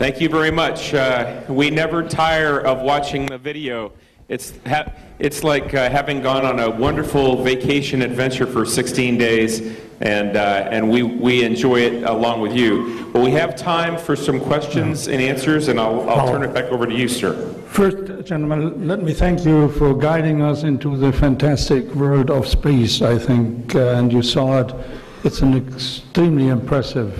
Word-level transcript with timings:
Thank 0.00 0.18
you 0.18 0.30
very 0.30 0.50
much. 0.50 0.94
Uh, 0.94 1.42
we 1.46 1.68
never 1.68 2.02
tire 2.02 2.58
of 2.58 2.80
watching 2.80 3.26
the 3.26 3.36
video. 3.36 3.92
It's, 4.30 4.54
it's 5.18 5.44
like 5.44 5.74
uh, 5.74 5.90
having 5.90 6.22
gone 6.22 6.46
on 6.46 6.58
a 6.58 6.70
wonderful 6.70 7.44
vacation 7.44 8.00
adventure 8.00 8.46
for 8.46 8.64
16 8.64 9.18
days, 9.18 9.76
and, 10.00 10.38
uh, 10.38 10.68
and 10.70 10.88
we, 10.88 11.02
we 11.02 11.44
enjoy 11.44 11.80
it 11.80 12.04
along 12.04 12.40
with 12.40 12.56
you. 12.56 13.10
But 13.12 13.20
we 13.20 13.30
have 13.32 13.56
time 13.56 13.98
for 13.98 14.16
some 14.16 14.40
questions 14.40 15.06
and 15.06 15.20
answers, 15.20 15.68
and 15.68 15.78
I'll, 15.78 16.08
I'll 16.08 16.28
turn 16.28 16.44
it 16.44 16.54
back 16.54 16.72
over 16.72 16.86
to 16.86 16.94
you, 16.94 17.06
sir. 17.06 17.34
First, 17.66 18.24
gentlemen, 18.24 18.88
let 18.88 19.02
me 19.02 19.12
thank 19.12 19.44
you 19.44 19.68
for 19.72 19.92
guiding 19.92 20.40
us 20.40 20.62
into 20.62 20.96
the 20.96 21.12
fantastic 21.12 21.84
world 21.94 22.30
of 22.30 22.48
space, 22.48 23.02
I 23.02 23.18
think, 23.18 23.74
uh, 23.74 23.96
and 23.96 24.10
you 24.10 24.22
saw 24.22 24.60
it. 24.60 24.74
It's 25.24 25.42
an 25.42 25.58
extremely 25.58 26.48
impressive 26.48 27.12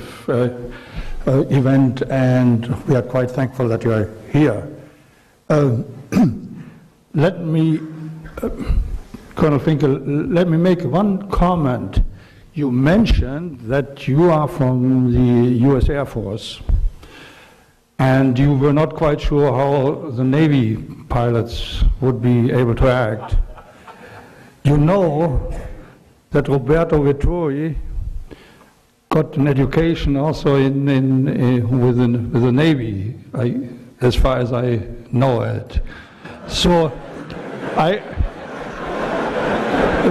uh, 1.27 1.30
uh, 1.30 1.41
event, 1.50 2.02
and 2.11 2.66
we 2.87 2.96
are 2.96 3.02
quite 3.02 3.30
thankful 3.30 3.69
that 3.69 3.84
you 3.84 3.93
are 3.93 4.11
here. 4.32 4.69
Um, 5.48 5.84
let 7.15 7.41
me, 7.41 7.80
uh, 8.42 8.48
Colonel 9.34 9.59
Fincke, 9.59 10.33
let 10.33 10.48
me 10.48 10.56
make 10.56 10.83
one 10.83 11.28
comment. 11.30 12.01
You 12.55 12.70
mentioned 12.70 13.61
that 13.61 14.09
you 14.09 14.30
are 14.30 14.48
from 14.48 15.12
the 15.12 15.51
U.S. 15.66 15.88
Air 15.88 16.06
Force. 16.06 16.61
And 17.98 18.39
you 18.39 18.56
were 18.56 18.73
not 18.73 18.95
quite 18.95 19.20
sure 19.20 19.52
how 19.52 20.11
the 20.12 20.25
Navy 20.25 20.77
pilots 21.11 21.84
would 22.00 22.23
be 22.23 22.50
able 22.50 22.75
to 22.77 22.89
act. 22.89 23.37
You 24.64 24.78
know 24.78 25.52
that 26.30 26.48
Roberto 26.48 27.02
Vittori 27.02 27.77
got 29.10 29.37
an 29.37 29.48
education 29.48 30.16
also 30.16 30.55
in, 30.55 30.88
in, 30.88 31.27
in 31.27 31.80
within 31.84 32.30
with 32.30 32.45
the 32.45 32.52
Navy, 32.52 33.12
I, 33.34 33.69
as 34.00 34.14
far 34.14 34.38
as 34.38 34.52
I 34.52 34.80
know 35.10 35.42
it. 35.42 35.80
So, 36.46 36.92
I. 37.77 37.97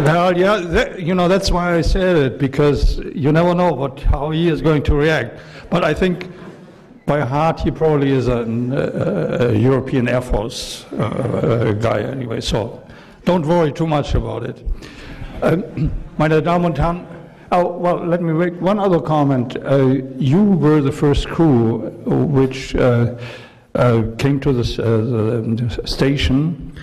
Well, 0.04 0.38
yeah, 0.38 0.58
that, 0.58 1.00
you 1.00 1.16
know 1.16 1.30
that's 1.30 1.50
why 1.50 1.76
I 1.76 1.82
said 1.82 2.18
it 2.18 2.40
because 2.40 3.00
you 3.16 3.32
never 3.32 3.56
know 3.56 3.72
what 3.72 4.02
how 4.02 4.32
he 4.32 4.50
is 4.50 4.62
going 4.62 4.84
to 4.84 4.96
react. 4.96 5.40
But 5.70 5.86
I 5.86 5.94
think 5.94 6.30
by 7.06 7.22
heart, 7.22 7.62
he 7.62 7.72
probably 7.72 8.12
is 8.12 8.28
an, 8.28 8.74
uh, 8.74 9.50
a 9.52 9.54
European 9.56 10.10
Air 10.10 10.22
Force 10.22 10.84
uh, 10.94 11.74
guy 11.80 12.02
anyway, 12.02 12.42
so 12.42 12.84
don't 13.24 13.46
worry 13.46 13.72
too 13.72 13.88
much 13.88 14.14
about 14.14 14.44
it. 14.44 14.64
Ähm, 15.42 15.90
meine 16.18 16.42
Damen 16.42 16.66
und 16.66 16.78
Herren, 16.78 17.08
oh, 17.52 17.78
well, 17.78 18.06
let 18.06 18.22
me 18.22 18.34
make 18.34 18.60
one 18.62 18.80
other 18.80 19.00
comment. 19.00 19.58
Uh, 19.58 20.02
you 20.18 20.44
were 20.44 20.82
the 20.82 20.92
first 20.92 21.28
crew 21.28 21.90
which 22.06 22.76
uh, 22.76 23.16
uh, 23.76 24.04
came 24.18 24.40
to 24.40 24.54
this, 24.54 24.80
uh, 24.80 24.84
the 24.84 25.82
station, 25.86 26.74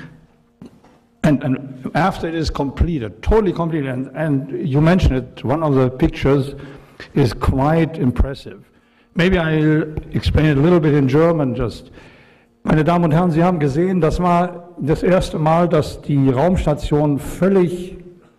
and, 1.22 1.42
and 1.42 1.90
after 1.94 2.28
it 2.28 2.34
is 2.34 2.50
completed, 2.50 3.22
totally 3.22 3.52
completed, 3.52 3.88
and, 3.88 4.10
and 4.14 4.68
you 4.68 4.80
mentioned 4.80 5.16
it, 5.16 5.44
one 5.44 5.62
of 5.62 5.74
the 5.74 5.90
pictures 5.90 6.54
is 7.14 7.32
quite 7.32 7.98
impressive. 7.98 8.64
Maybe 9.14 9.38
I'll 9.38 9.96
explain 10.14 10.46
it 10.46 10.58
a 10.58 10.60
little 10.60 10.80
bit 10.80 10.94
in 10.94 11.08
German 11.08 11.54
just. 11.54 11.90
Meine 12.62 12.82
Damen 12.82 13.04
und 13.04 13.12
Herren, 13.12 13.30
Sie 13.30 13.44
haben 13.44 13.60
gesehen, 13.60 14.00
das 14.00 14.20
war 14.20 14.74
das 14.78 15.04
erste 15.04 15.38
Mal, 15.38 15.68
dass 15.68 16.02
die 16.02 16.28
Raumstation 16.30 17.20
völlig 17.20 17.96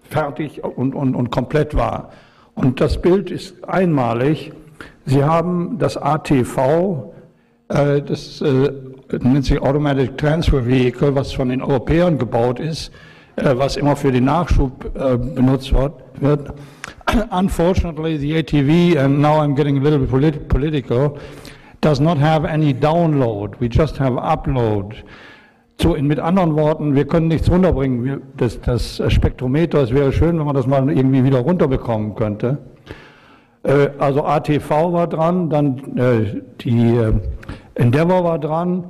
fertig 0.09 0.63
und, 0.63 0.95
und, 0.95 1.15
und 1.15 1.29
komplett 1.31 1.75
war. 1.75 2.11
Und 2.55 2.81
das 2.81 3.01
Bild 3.01 3.29
ist 3.29 3.63
einmalig. 3.67 4.51
Sie 5.05 5.23
haben 5.23 5.77
das 5.79 5.95
ATV, 5.95 7.13
äh, 7.69 8.01
das 8.01 8.41
äh, 8.41 8.71
nennt 9.21 9.45
sich 9.45 9.61
Automatic 9.61 10.17
Transfer 10.17 10.65
Vehicle, 10.65 11.15
was 11.15 11.33
von 11.33 11.49
den 11.49 11.61
Europäern 11.61 12.17
gebaut 12.17 12.59
ist, 12.59 12.91
äh, 13.35 13.55
was 13.55 13.77
immer 13.77 13.95
für 13.95 14.11
den 14.11 14.25
Nachschub 14.25 14.85
äh, 14.95 15.17
benutzt 15.17 15.71
wird. 15.73 16.53
Unfortunately, 17.31 18.17
the 18.17 18.37
ATV, 18.37 18.97
and 18.97 19.19
now 19.19 19.39
I'm 19.39 19.55
getting 19.55 19.77
a 19.77 19.81
little 19.81 19.99
bit 19.99 20.09
polit 20.09 20.47
political, 20.49 21.17
does 21.79 21.99
not 21.99 22.17
have 22.17 22.45
any 22.45 22.73
download. 22.73 23.59
We 23.59 23.69
just 23.69 23.97
have 23.97 24.13
upload. 24.13 24.95
So, 25.79 25.95
mit 25.95 26.19
anderen 26.19 26.55
Worten, 26.55 26.95
wir 26.95 27.05
können 27.05 27.27
nichts 27.27 27.51
runterbringen. 27.51 28.21
Das, 28.35 28.59
das 28.61 29.01
Spektrometer, 29.09 29.83
es 29.83 29.93
wäre 29.93 30.11
schön, 30.11 30.39
wenn 30.39 30.45
man 30.45 30.55
das 30.55 30.65
mal 30.65 30.89
irgendwie 30.89 31.23
wieder 31.23 31.37
runterbekommen 31.39 32.15
könnte. 32.15 32.57
Äh, 33.67 33.89
also 33.99 34.23
ATV 34.23 34.69
war 34.69 35.07
dran, 35.07 35.49
dann 35.49 35.97
äh, 35.97 36.41
die 36.61 36.95
äh, 36.95 37.13
Endeavour 37.75 38.23
war 38.23 38.39
dran, 38.39 38.85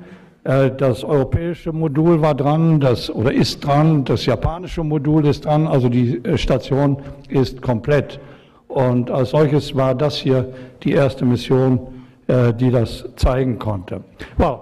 das 0.78 1.03
europäische 1.03 1.74
Modul 1.74 2.22
war 2.22 2.34
dran, 2.34 2.80
das 2.80 3.14
oder 3.14 3.34
ist 3.34 3.66
dran, 3.66 4.06
das 4.06 4.25
japanische 4.25 4.81
Modul 4.81 5.25
ist 5.25 5.44
dran, 5.44 5.68
also 5.68 5.90
die 5.90 6.22
Station 6.36 7.00
ist 7.28 7.62
komplett. 7.62 8.22
Und 8.69 9.12
als 9.12 9.31
solches 9.31 9.75
war 9.75 9.94
das 9.94 10.16
hier 10.16 10.54
die 10.84 10.94
erste 10.94 11.25
Mission, 11.25 11.81
die 12.30 12.72
das 12.72 13.04
zeigen 13.18 13.59
konnte. 13.59 14.06
Uh, 14.40 14.59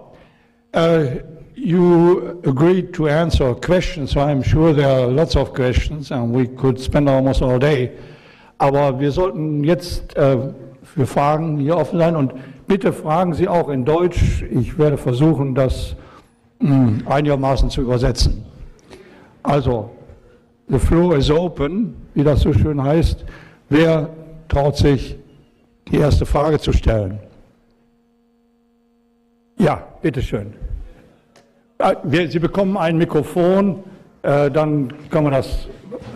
you 1.55 2.39
agreed 2.45 2.93
to 2.93 3.07
answer 3.07 3.55
questions, 3.55 4.11
so 4.11 4.19
I'm 4.21 4.43
sure 4.43 4.73
there 4.73 4.87
are 4.89 5.07
lots 5.07 5.35
of 5.35 5.53
questions 5.53 6.11
and 6.11 6.33
we 6.33 6.47
could 6.47 6.79
spend 6.79 7.09
almost 7.09 7.41
all 7.41 7.59
day. 7.59 7.91
Aber 8.57 8.99
wir 8.99 9.11
sollten 9.11 9.63
jetzt 9.63 10.15
äh, 10.15 10.37
für 10.83 11.05
Fragen 11.05 11.57
hier 11.59 11.75
offen 11.77 11.99
sein 11.99 12.15
und 12.15 12.33
bitte 12.67 12.93
fragen 12.93 13.33
Sie 13.33 13.47
auch 13.47 13.69
in 13.69 13.83
Deutsch. 13.85 14.43
Ich 14.49 14.77
werde 14.77 14.97
versuchen, 14.97 15.53
das 15.55 15.95
mh, 16.59 17.09
einigermaßen 17.09 17.69
zu 17.69 17.81
übersetzen. 17.81 18.45
Also, 19.43 19.89
the 20.69 20.79
floor 20.79 21.15
is 21.17 21.29
open, 21.29 21.95
wie 22.13 22.23
das 22.23 22.41
so 22.41 22.53
schön 22.53 22.81
heißt. 22.81 23.25
Wer 23.69 24.09
traut 24.47 24.77
sich, 24.77 25.17
die 25.91 25.97
erste 25.97 26.25
Frage 26.25 26.59
zu 26.59 26.71
stellen? 26.73 27.19
Ja, 29.57 29.83
bitteschön. 30.01 30.53
Wir- 30.53 30.64
Sie 32.03 32.39
bekommen 32.39 32.77
ein 32.77 32.97
Mikrofon, 32.97 33.83
äh, 34.21 34.49
dann 34.49 34.93
kann 35.09 35.23
man 35.23 35.33
das 35.33 35.67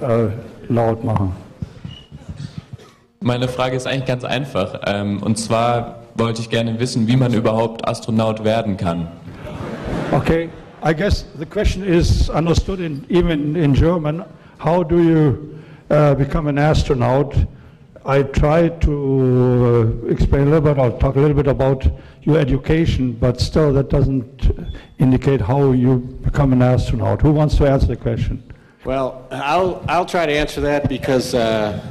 äh, 0.02 0.28
laut 0.72 1.04
machen. 1.04 1.36
Meine 3.22 3.50
Frage 3.50 3.76
ist 3.76 3.86
eigentlich 3.86 4.06
ganz 4.06 4.24
einfach. 4.24 4.80
Ähm, 4.88 5.22
und 5.22 5.38
zwar 5.38 6.04
wollte 6.16 6.42
ich 6.42 6.50
gerne 6.50 6.80
wissen, 6.80 7.08
wie 7.08 7.18
man 7.18 7.34
überhaupt 7.34 7.86
Astronaut 7.88 8.46
werden 8.46 8.78
kann. 8.78 9.08
Okay, 10.14 10.50
I 10.86 10.94
guess 10.94 11.26
the 11.38 11.46
question 11.46 11.84
is 11.84 12.30
understood 12.30 12.80
in, 12.80 13.04
even 13.10 13.56
in 13.58 13.74
German. 13.74 14.24
How 14.64 14.84
do 14.84 14.98
you 14.98 15.38
uh, 15.92 16.16
become 16.16 16.48
an 16.48 16.58
astronaut? 16.58 17.36
I 18.10 18.24
tried 18.24 18.82
to 18.82 20.06
uh, 20.08 20.12
explain 20.12 20.48
a 20.48 20.52
little 20.52 20.62
bit, 20.62 20.80
I'll 20.80 20.98
talk 20.98 21.16
a 21.16 21.20
little 21.20 21.36
bit 21.36 21.46
about 21.46 21.86
your 22.24 22.40
education, 22.40 23.12
but 23.12 23.40
still 23.40 23.72
that 23.74 23.90
doesn't 23.90 24.50
indicate 24.98 25.42
how 25.42 25.74
you 25.74 25.98
become 26.24 26.52
an 26.52 26.64
astronaut. 26.64 27.22
Who 27.22 27.32
wants 27.32 27.56
to 27.58 27.70
answer 27.70 27.86
the 27.86 27.96
question? 27.96 28.42
Well, 28.84 29.28
I'll, 29.30 29.86
I'll 29.88 30.08
try 30.08 30.26
to 30.26 30.34
answer 30.34 30.60
that 30.62 30.90
because 30.90 31.36
uh, 31.36 31.86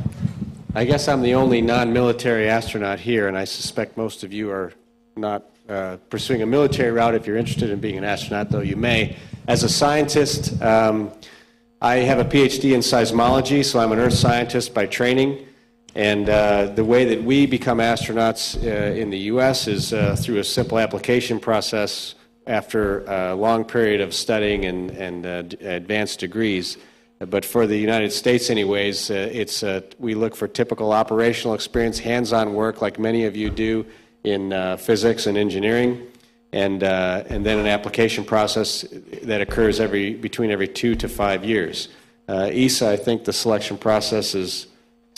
I 0.74 0.84
guess 0.84 1.06
I'm 1.06 1.22
the 1.22 1.34
only 1.34 1.62
non-military 1.62 2.48
astronaut 2.48 2.98
here, 2.98 3.28
and 3.28 3.38
I 3.38 3.44
suspect 3.44 3.96
most 3.96 4.24
of 4.24 4.32
you 4.32 4.50
are 4.50 4.72
not 5.14 5.44
uh, 5.68 5.98
pursuing 6.10 6.42
a 6.42 6.46
military 6.46 6.90
route. 6.90 7.14
If 7.14 7.28
you're 7.28 7.36
interested 7.36 7.70
in 7.70 7.78
being 7.78 7.96
an 7.96 8.02
astronaut, 8.02 8.50
though, 8.50 8.62
you 8.62 8.74
may. 8.74 9.16
As 9.46 9.62
a 9.62 9.68
scientist, 9.68 10.60
um, 10.62 11.12
I 11.80 11.98
have 11.98 12.18
a 12.18 12.24
PhD 12.24 12.74
in 12.74 12.80
seismology, 12.80 13.64
so 13.64 13.78
I'm 13.78 13.92
an 13.92 14.00
earth 14.00 14.14
scientist 14.14 14.74
by 14.74 14.86
training. 14.86 15.44
And 15.98 16.30
uh, 16.30 16.66
the 16.66 16.84
way 16.84 17.04
that 17.06 17.24
we 17.24 17.44
become 17.44 17.78
astronauts 17.78 18.56
uh, 18.62 18.94
in 18.94 19.10
the 19.10 19.18
U.S. 19.32 19.66
is 19.66 19.92
uh, 19.92 20.14
through 20.16 20.38
a 20.38 20.44
simple 20.44 20.78
application 20.78 21.40
process 21.40 22.14
after 22.46 23.04
a 23.06 23.34
long 23.34 23.64
period 23.64 24.00
of 24.00 24.14
studying 24.14 24.64
and, 24.64 24.92
and 24.92 25.26
uh, 25.26 25.56
advanced 25.60 26.20
degrees. 26.20 26.76
But 27.18 27.44
for 27.44 27.66
the 27.66 27.76
United 27.76 28.12
States, 28.12 28.48
anyways, 28.48 29.10
uh, 29.10 29.28
it's, 29.32 29.64
uh, 29.64 29.80
we 29.98 30.14
look 30.14 30.36
for 30.36 30.46
typical 30.46 30.92
operational 30.92 31.52
experience, 31.52 31.98
hands 31.98 32.32
on 32.32 32.54
work, 32.54 32.80
like 32.80 33.00
many 33.00 33.24
of 33.24 33.34
you 33.34 33.50
do 33.50 33.84
in 34.22 34.52
physics 34.78 35.26
and 35.26 35.36
engineering, 35.36 36.06
and, 36.52 36.84
and 36.84 37.44
then 37.44 37.58
an 37.58 37.66
application 37.66 38.24
process 38.24 38.84
that 39.24 39.40
occurs 39.40 39.80
every, 39.80 40.14
between 40.14 40.52
every 40.52 40.68
two 40.68 40.94
to 40.94 41.08
five 41.08 41.44
years. 41.44 41.88
ESA, 42.28 42.88
I 42.88 42.96
think 42.96 43.24
the 43.24 43.32
selection 43.32 43.76
process 43.76 44.36
is 44.36 44.67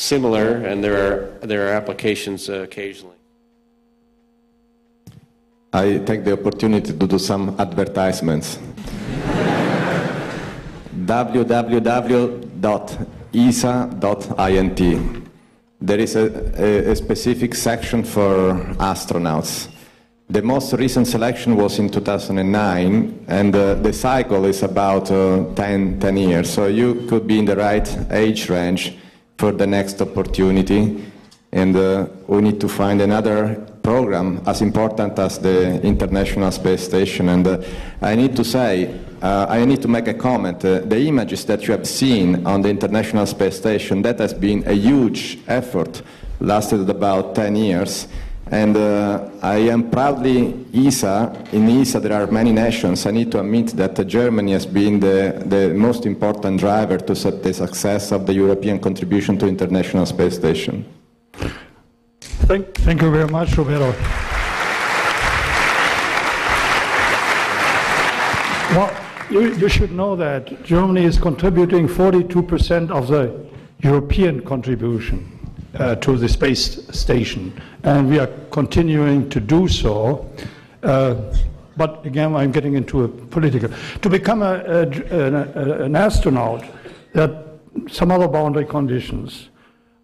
similar, 0.00 0.56
and 0.64 0.82
there 0.82 0.96
are, 0.96 1.46
there 1.46 1.68
are 1.68 1.72
applications 1.74 2.48
uh, 2.48 2.54
occasionally. 2.62 3.16
I 5.72 5.98
take 5.98 6.24
the 6.24 6.32
opportunity 6.32 6.92
to 6.92 7.06
do 7.06 7.18
some 7.18 7.54
advertisements. 7.58 8.58
www.esa.int. 11.06 12.40
There 15.82 15.98
is 15.98 16.16
a, 16.16 16.52
a, 16.58 16.90
a 16.90 16.96
specific 16.96 17.54
section 17.54 18.04
for 18.04 18.54
astronauts. 18.78 19.68
The 20.28 20.42
most 20.42 20.72
recent 20.74 21.06
selection 21.08 21.56
was 21.56 21.78
in 21.78 21.88
2009, 21.90 23.24
and 23.28 23.54
uh, 23.54 23.74
the 23.74 23.92
cycle 23.92 24.44
is 24.44 24.62
about 24.62 25.10
uh, 25.10 25.44
10, 25.54 26.00
10 26.00 26.16
years. 26.16 26.50
So 26.50 26.66
you 26.66 27.06
could 27.08 27.26
be 27.26 27.38
in 27.38 27.44
the 27.44 27.56
right 27.56 27.88
age 28.10 28.48
range 28.48 28.96
for 29.40 29.52
the 29.52 29.66
next 29.66 30.02
opportunity, 30.02 31.02
and 31.50 31.74
uh, 31.74 32.06
we 32.28 32.42
need 32.42 32.60
to 32.60 32.68
find 32.68 33.00
another 33.00 33.54
program 33.82 34.38
as 34.46 34.60
important 34.60 35.18
as 35.18 35.38
the 35.38 35.80
International 35.80 36.50
Space 36.50 36.84
Station. 36.84 37.30
And 37.30 37.46
uh, 37.46 37.62
I 38.02 38.16
need 38.16 38.36
to 38.36 38.44
say, 38.44 39.00
uh, 39.22 39.46
I 39.48 39.64
need 39.64 39.80
to 39.80 39.88
make 39.88 40.08
a 40.08 40.14
comment. 40.14 40.62
Uh, 40.62 40.80
the 40.80 41.00
images 41.06 41.46
that 41.46 41.66
you 41.66 41.72
have 41.72 41.86
seen 41.86 42.46
on 42.46 42.60
the 42.60 42.68
International 42.68 43.24
Space 43.24 43.56
Station, 43.56 44.02
that 44.02 44.18
has 44.18 44.34
been 44.34 44.62
a 44.66 44.74
huge 44.74 45.38
effort, 45.48 46.02
lasted 46.40 46.90
about 46.90 47.34
10 47.34 47.56
years. 47.56 48.08
And 48.50 48.76
uh, 48.76 49.30
I 49.42 49.58
am 49.58 49.90
proudly 49.90 50.66
ESA. 50.74 51.46
In 51.52 51.68
ESA, 51.68 52.00
there 52.00 52.20
are 52.20 52.26
many 52.26 52.50
nations. 52.50 53.06
I 53.06 53.12
need 53.12 53.30
to 53.30 53.40
admit 53.40 53.68
that 53.76 53.98
uh, 53.98 54.02
Germany 54.02 54.52
has 54.52 54.66
been 54.66 54.98
the, 54.98 55.40
the 55.46 55.72
most 55.72 56.04
important 56.04 56.58
driver 56.58 56.98
to 56.98 57.14
the 57.14 57.54
success 57.54 58.10
of 58.10 58.26
the 58.26 58.34
European 58.34 58.80
contribution 58.80 59.38
to 59.38 59.46
International 59.46 60.04
Space 60.04 60.34
Station. 60.34 60.84
Thank, 62.20 62.74
thank 62.74 63.02
you 63.02 63.10
very 63.12 63.28
much, 63.28 63.56
Roberto. 63.56 63.92
Well, 68.74 68.92
you, 69.30 69.54
you 69.54 69.68
should 69.68 69.92
know 69.92 70.16
that 70.16 70.64
Germany 70.64 71.04
is 71.04 71.18
contributing 71.18 71.86
42% 71.86 72.90
of 72.90 73.06
the 73.06 73.46
European 73.78 74.42
contribution 74.42 75.39
uh, 75.74 75.94
to 75.96 76.16
the 76.16 76.28
space 76.28 76.86
station, 76.96 77.52
and 77.84 78.08
we 78.10 78.18
are 78.18 78.28
continuing 78.50 79.28
to 79.30 79.40
do 79.40 79.68
so. 79.68 80.28
Uh, 80.82 81.14
but 81.76 82.04
again, 82.04 82.34
I'm 82.34 82.52
getting 82.52 82.74
into 82.74 83.04
a 83.04 83.08
political. 83.08 83.70
To 84.02 84.08
become 84.10 84.42
a, 84.42 84.54
a, 84.66 84.82
a- 84.82 85.82
an 85.84 85.96
astronaut, 85.96 86.64
there 87.12 87.30
are 87.30 87.44
some 87.88 88.10
other 88.10 88.28
boundary 88.28 88.64
conditions. 88.66 89.48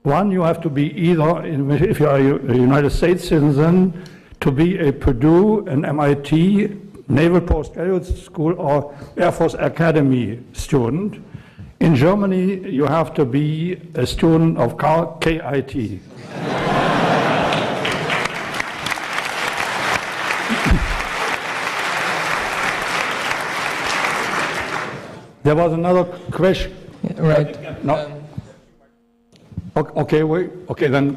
One, 0.02 0.30
you 0.30 0.42
have 0.42 0.60
to 0.62 0.70
be 0.70 0.92
either, 0.96 1.44
if 1.44 1.98
you 1.98 2.06
are 2.08 2.16
a 2.18 2.54
United 2.56 2.90
States 2.90 3.26
citizen, 3.26 4.04
to 4.40 4.52
be 4.52 4.78
a 4.78 4.92
Purdue, 4.92 5.66
an 5.66 5.84
MIT, 5.84 6.76
Naval 7.08 7.40
Postgraduate 7.40 8.04
School, 8.06 8.54
or 8.58 8.94
Air 9.16 9.32
Force 9.32 9.54
Academy 9.58 10.38
student. 10.52 11.22
In 11.80 11.94
Germany, 11.94 12.70
you 12.70 12.84
have 12.86 13.12
to 13.14 13.24
be 13.24 13.78
a 13.94 14.06
student 14.06 14.56
of 14.58 14.78
KIT. 15.20 16.00
There 25.42 25.54
was 25.54 25.72
another 25.72 26.04
question. 26.32 26.74
Right. 27.16 27.84
No. 27.84 27.94
Um, 27.94 28.12
o- 29.76 30.00
Okay, 30.02 30.24
wait, 30.24 30.50
okay, 30.68 30.88
then 30.88 31.16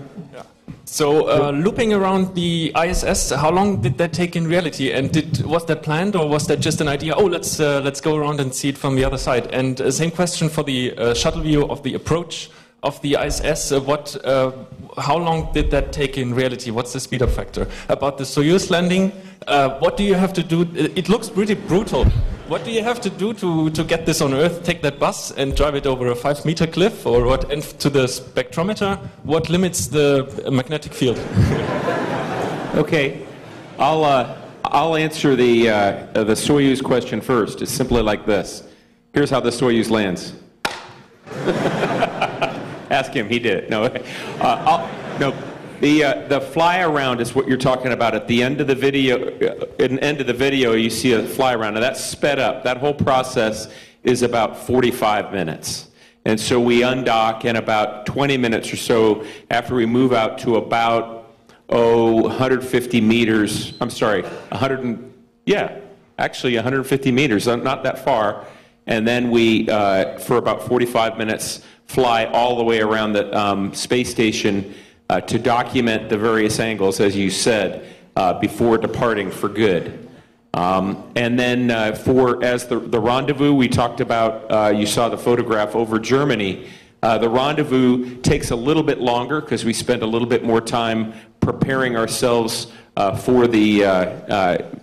So, 0.91 1.29
uh, 1.29 1.51
looping 1.51 1.93
around 1.93 2.33
the 2.33 2.73
ISS, 2.75 3.29
how 3.29 3.51
long 3.51 3.79
did 3.79 3.99
that 3.99 4.11
take 4.11 4.35
in 4.35 4.47
reality? 4.47 4.91
And 4.91 5.11
did 5.11 5.45
was 5.45 5.63
that 5.67 5.83
planned, 5.83 6.15
or 6.15 6.27
was 6.27 6.47
that 6.47 6.61
just 6.61 6.81
an 6.81 6.87
idea? 6.87 7.13
Oh, 7.15 7.25
let's 7.25 7.59
uh, 7.59 7.79
let's 7.81 8.01
go 8.01 8.15
around 8.15 8.39
and 8.39 8.53
see 8.53 8.69
it 8.69 8.77
from 8.77 8.95
the 8.95 9.05
other 9.05 9.17
side. 9.17 9.45
And 9.53 9.79
uh, 9.79 9.91
same 9.91 10.09
question 10.09 10.49
for 10.49 10.63
the 10.63 10.97
uh, 10.97 11.13
shuttle 11.13 11.41
view 11.41 11.69
of 11.69 11.83
the 11.83 11.93
approach 11.93 12.49
of 12.83 13.01
the 13.01 13.17
ISS. 13.19 13.71
Uh, 13.71 13.81
what, 13.81 14.15
uh, 14.25 14.51
how 14.97 15.17
long 15.17 15.51
did 15.53 15.71
that 15.71 15.91
take 15.91 16.17
in 16.17 16.33
reality? 16.33 16.71
What's 16.71 16.93
the 16.93 16.99
speed 16.99 17.21
up 17.21 17.29
factor? 17.29 17.67
About 17.89 18.17
the 18.17 18.23
Soyuz 18.23 18.69
landing, 18.69 19.11
uh, 19.47 19.77
what 19.79 19.97
do 19.97 20.03
you 20.03 20.15
have 20.15 20.33
to 20.33 20.43
do? 20.43 20.61
It 20.75 21.09
looks 21.09 21.29
pretty 21.29 21.55
brutal. 21.55 22.05
What 22.47 22.63
do 22.63 22.71
you 22.71 22.81
have 22.83 22.99
to 23.01 23.09
do 23.09 23.33
to, 23.35 23.69
to 23.69 23.83
get 23.83 24.05
this 24.05 24.21
on 24.21 24.33
Earth? 24.33 24.63
Take 24.63 24.81
that 24.81 24.97
bus 24.97 25.31
and 25.31 25.55
drive 25.55 25.75
it 25.75 25.85
over 25.85 26.07
a 26.07 26.15
five 26.15 26.43
meter 26.45 26.65
cliff, 26.65 27.05
or 27.05 27.25
what? 27.25 27.51
And 27.51 27.61
to 27.79 27.89
the 27.89 28.05
spectrometer, 28.05 28.97
what 29.23 29.49
limits 29.49 29.87
the 29.87 30.49
magnetic 30.51 30.93
field? 30.93 31.19
Okay, 32.75 33.25
I'll, 33.79 34.03
uh, 34.05 34.37
I'll 34.63 34.95
answer 34.95 35.35
the, 35.35 35.69
uh, 35.69 35.73
uh, 35.73 36.23
the 36.23 36.33
Soyuz 36.33 36.83
question 36.83 37.19
first. 37.19 37.63
It's 37.63 37.71
simply 37.71 38.03
like 38.03 38.27
this. 38.27 38.63
Here's 39.11 39.31
how 39.31 39.39
the 39.39 39.49
Soyuz 39.49 39.89
lands. 39.89 40.33
Ask 42.91 43.13
him, 43.13 43.29
he 43.29 43.39
did 43.39 43.63
it. 43.63 43.69
No, 43.69 43.83
uh, 44.41 45.17
no. 45.19 45.35
The, 45.79 46.03
uh, 46.03 46.27
the 46.27 46.41
fly 46.41 46.81
around 46.81 47.21
is 47.21 47.33
what 47.33 47.47
you're 47.47 47.57
talking 47.57 47.93
about. 47.93 48.13
At 48.13 48.27
the 48.27 48.43
end 48.43 48.59
of 48.59 48.67
the 48.67 48.75
video, 48.75 49.17
uh, 49.17 49.65
at 49.79 49.91
the 49.91 50.03
end 50.03 50.19
of 50.19 50.27
the 50.27 50.33
video, 50.33 50.73
you 50.73 50.89
see 50.89 51.13
a 51.13 51.23
fly 51.23 51.53
around. 51.53 51.75
Now 51.75 51.79
that's 51.79 52.03
sped 52.03 52.37
up. 52.37 52.63
That 52.63 52.77
whole 52.77 52.93
process 52.93 53.69
is 54.03 54.21
about 54.21 54.57
45 54.57 55.31
minutes. 55.31 55.89
And 56.25 56.39
so 56.39 56.59
we 56.59 56.81
undock 56.81 57.45
in 57.45 57.55
about 57.55 58.05
20 58.05 58.37
minutes 58.37 58.73
or 58.73 58.75
so 58.75 59.25
after 59.49 59.73
we 59.73 59.85
move 59.85 60.11
out 60.11 60.37
to 60.39 60.57
about 60.57 61.31
oh, 61.69 62.23
150 62.23 62.99
meters. 62.99 63.73
I'm 63.79 63.89
sorry, 63.89 64.23
100 64.23 64.79
and, 64.81 65.13
yeah, 65.45 65.79
actually 66.17 66.55
150 66.55 67.11
meters, 67.11 67.47
uh, 67.47 67.55
not 67.55 67.83
that 67.83 68.03
far. 68.03 68.45
And 68.85 69.07
then 69.07 69.31
we, 69.31 69.69
uh, 69.69 70.17
for 70.19 70.37
about 70.37 70.63
45 70.63 71.17
minutes, 71.17 71.63
fly 71.89 72.25
all 72.25 72.55
the 72.55 72.63
way 72.63 72.81
around 72.81 73.13
the 73.13 73.35
um, 73.35 73.73
space 73.73 74.11
station 74.11 74.75
uh, 75.09 75.19
to 75.19 75.39
document 75.39 76.07
the 76.07 76.17
various 76.17 76.59
angles, 76.59 76.99
as 76.99 77.15
you 77.15 77.31
said, 77.31 77.83
uh, 78.15 78.31
before 78.39 78.77
departing 78.77 79.31
for 79.31 79.49
good. 79.49 80.07
Um, 80.53 81.11
and 81.15 81.37
then 81.39 81.71
uh, 81.71 81.95
for 81.95 82.43
as 82.43 82.67
the, 82.67 82.79
the 82.79 82.99
rendezvous 82.99 83.55
we 83.55 83.67
talked 83.67 84.01
about, 84.01 84.51
uh, 84.51 84.69
you 84.69 84.85
saw 84.85 85.09
the 85.09 85.17
photograph 85.17 85.75
over 85.75 85.97
Germany. 85.97 86.69
Uh, 87.01 87.17
the 87.17 87.27
rendezvous 87.27 88.21
takes 88.21 88.51
a 88.51 88.55
little 88.55 88.83
bit 88.83 88.99
longer 88.99 89.41
because 89.41 89.65
we 89.65 89.73
spend 89.73 90.03
a 90.03 90.07
little 90.07 90.27
bit 90.27 90.43
more 90.43 90.61
time 90.61 91.11
preparing 91.39 91.97
ourselves 91.97 92.71
uh, 92.97 93.15
for 93.15 93.47
the 93.47 93.81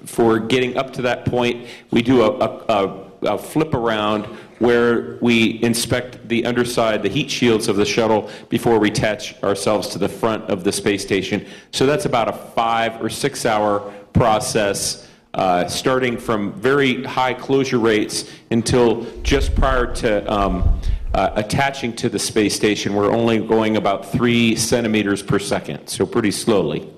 for 0.06 0.40
getting 0.40 0.76
up 0.76 0.92
to 0.94 1.02
that 1.02 1.24
point. 1.24 1.68
We 1.92 2.02
do 2.02 2.22
a, 2.22 2.30
a, 2.30 2.48
a, 2.68 3.06
a 3.34 3.38
flip 3.38 3.74
around 3.74 4.26
where 4.58 5.18
we 5.20 5.62
inspect 5.62 6.28
the 6.28 6.44
underside, 6.46 7.02
the 7.02 7.08
heat 7.08 7.30
shields 7.30 7.68
of 7.68 7.76
the 7.76 7.84
shuttle 7.84 8.30
before 8.48 8.78
we 8.78 8.88
attach 8.88 9.40
ourselves 9.42 9.88
to 9.88 9.98
the 9.98 10.08
front 10.08 10.44
of 10.44 10.64
the 10.64 10.72
space 10.72 11.02
station. 11.02 11.46
So 11.72 11.86
that's 11.86 12.04
about 12.04 12.28
a 12.28 12.32
five 12.32 13.02
or 13.02 13.08
six 13.08 13.44
hour 13.44 13.92
process 14.12 15.06
uh, 15.34 15.68
starting 15.68 16.16
from 16.16 16.52
very 16.54 17.04
high 17.04 17.34
closure 17.34 17.78
rates 17.78 18.30
until 18.50 19.04
just 19.22 19.54
prior 19.54 19.94
to 19.94 20.32
um, 20.32 20.80
uh, 21.12 21.30
attaching 21.34 21.94
to 21.94 22.08
the 22.08 22.18
space 22.18 22.54
station, 22.54 22.94
we're 22.94 23.12
only 23.12 23.38
going 23.38 23.76
about 23.76 24.10
three 24.10 24.56
centimeters 24.56 25.22
per 25.22 25.38
second, 25.38 25.86
so 25.88 26.06
pretty 26.06 26.30
slowly. 26.30 26.90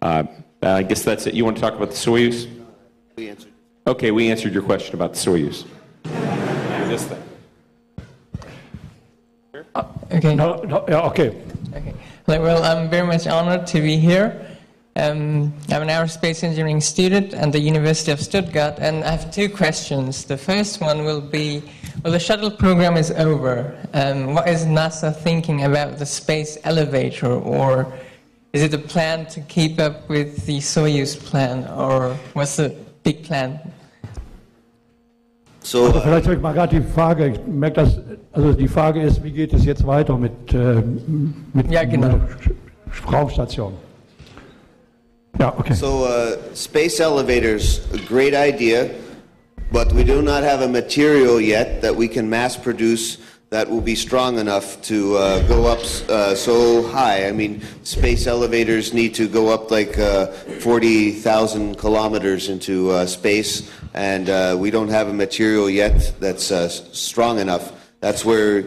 Uh, 0.00 0.24
I 0.62 0.82
guess 0.82 1.02
that's 1.02 1.26
it. 1.26 1.34
You 1.34 1.44
want 1.44 1.56
to 1.56 1.60
talk 1.60 1.74
about 1.74 1.90
the 1.90 1.96
Soyuz? 1.96 2.48
We 3.16 3.28
answered. 3.28 3.52
Okay, 3.86 4.10
we 4.10 4.30
answered 4.30 4.52
your 4.52 4.62
question 4.62 4.94
about 4.94 5.14
the 5.14 5.18
Soyuz. 5.18 5.64
This 6.96 7.08
thing. 7.08 7.22
Okay. 10.10 10.34
No, 10.34 10.62
no, 10.62 10.82
yeah, 10.88 11.02
okay. 11.10 11.36
Okay. 11.74 11.94
Well, 12.26 12.64
I'm 12.64 12.88
very 12.88 13.06
much 13.06 13.26
honored 13.26 13.66
to 13.66 13.82
be 13.82 13.98
here. 13.98 14.56
Um, 14.96 15.52
I'm 15.68 15.82
an 15.82 15.88
aerospace 15.88 16.42
engineering 16.42 16.80
student 16.80 17.34
at 17.34 17.52
the 17.52 17.58
University 17.60 18.12
of 18.12 18.20
Stuttgart, 18.20 18.78
and 18.78 19.04
I 19.04 19.10
have 19.10 19.30
two 19.30 19.50
questions. 19.50 20.24
The 20.24 20.38
first 20.38 20.80
one 20.80 21.04
will 21.04 21.20
be, 21.20 21.62
well, 22.02 22.14
the 22.14 22.18
shuttle 22.18 22.50
program 22.50 22.96
is 22.96 23.10
over. 23.10 23.76
Um, 23.92 24.32
what 24.32 24.48
is 24.48 24.64
NASA 24.64 25.14
thinking 25.14 25.64
about 25.64 25.98
the 25.98 26.06
space 26.06 26.56
elevator, 26.64 27.30
or 27.30 27.92
is 28.54 28.62
it 28.62 28.72
a 28.72 28.78
plan 28.78 29.26
to 29.26 29.42
keep 29.42 29.78
up 29.78 30.08
with 30.08 30.46
the 30.46 30.60
Soyuz 30.60 31.14
plan, 31.14 31.68
or 31.68 32.14
what's 32.32 32.56
the 32.56 32.74
big 33.02 33.22
plan? 33.22 33.60
So, 35.66 35.86
Also 35.86 36.00
vielleicht 36.00 36.26
habe 36.26 36.36
ich 36.36 36.40
mal 36.40 36.52
gerade 36.52 36.78
die 36.78 36.86
Frage, 36.94 37.26
ich 37.26 37.40
merke 37.44 37.82
das, 37.82 37.98
also 38.30 38.52
die 38.52 38.68
Frage 38.68 39.02
ist, 39.02 39.24
wie 39.24 39.32
geht 39.32 39.52
es 39.52 39.64
jetzt 39.64 39.84
weiter 39.84 40.16
mit, 40.16 40.54
äh, 40.54 40.80
mit 41.52 41.72
Ja, 41.72 41.82
genau. 41.82 42.20
Raumstation? 43.12 43.72
Ja, 45.40 45.52
okay. 45.58 45.74
so 45.74 46.06
uh, 46.06 46.36
space 46.54 47.00
elevators, 47.00 47.80
a 47.92 47.98
great 48.08 48.32
idea, 48.32 48.90
but 49.72 49.92
we 49.92 50.04
do 50.04 50.22
not 50.22 50.44
have 50.44 50.62
a 50.62 50.68
material 50.68 51.40
yet 51.40 51.82
that 51.82 51.92
we 51.98 52.06
can 52.06 52.30
mass 52.30 52.56
produce 52.56 53.18
that 53.50 53.70
will 53.70 53.80
be 53.80 53.94
strong 53.94 54.38
enough 54.38 54.82
to 54.82 55.16
uh, 55.16 55.46
go 55.46 55.66
up 55.66 55.78
uh, 56.08 56.34
so 56.34 56.82
high. 56.88 57.28
I 57.28 57.32
mean, 57.32 57.62
space 57.84 58.26
elevators 58.26 58.92
need 58.92 59.14
to 59.14 59.28
go 59.28 59.48
up 59.50 59.70
like 59.70 59.98
uh, 59.98 60.26
40,000 60.60 61.78
kilometers 61.78 62.48
into 62.48 62.90
uh, 62.90 63.06
space, 63.06 63.70
and 63.94 64.28
uh, 64.28 64.56
we 64.58 64.72
don't 64.72 64.88
have 64.88 65.08
a 65.08 65.12
material 65.12 65.70
yet 65.70 66.12
that's 66.18 66.50
uh, 66.50 66.68
strong 66.68 67.38
enough. 67.38 67.72
That's 68.00 68.24
where 68.24 68.64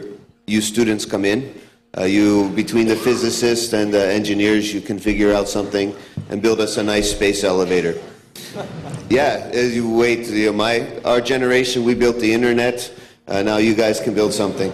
you 0.47 0.61
students 0.61 1.05
come 1.05 1.25
in. 1.25 1.53
You, 1.99 2.49
between 2.55 2.87
the 2.87 2.95
physicists 2.95 3.73
and 3.73 3.93
the 3.93 4.13
engineers, 4.13 4.73
you 4.73 4.79
can 4.79 4.97
figure 4.97 5.33
out 5.33 5.49
something 5.49 5.93
and 6.29 6.41
build 6.41 6.61
us 6.61 6.77
a 6.77 6.83
nice 6.83 7.11
space 7.11 7.43
elevator. 7.43 7.99
Yeah, 9.09 9.49
as 9.51 9.75
you 9.75 9.93
wait, 9.93 10.27
you 10.27 10.45
know, 10.45 10.53
my 10.53 10.87
our 11.03 11.19
generation, 11.19 11.83
we 11.83 11.95
built 11.95 12.19
the 12.19 12.31
internet. 12.31 12.89
Uh, 13.29 13.43
now 13.43 13.57
you 13.57 13.75
guys 13.75 13.99
can 13.99 14.15
build 14.15 14.33
something. 14.33 14.71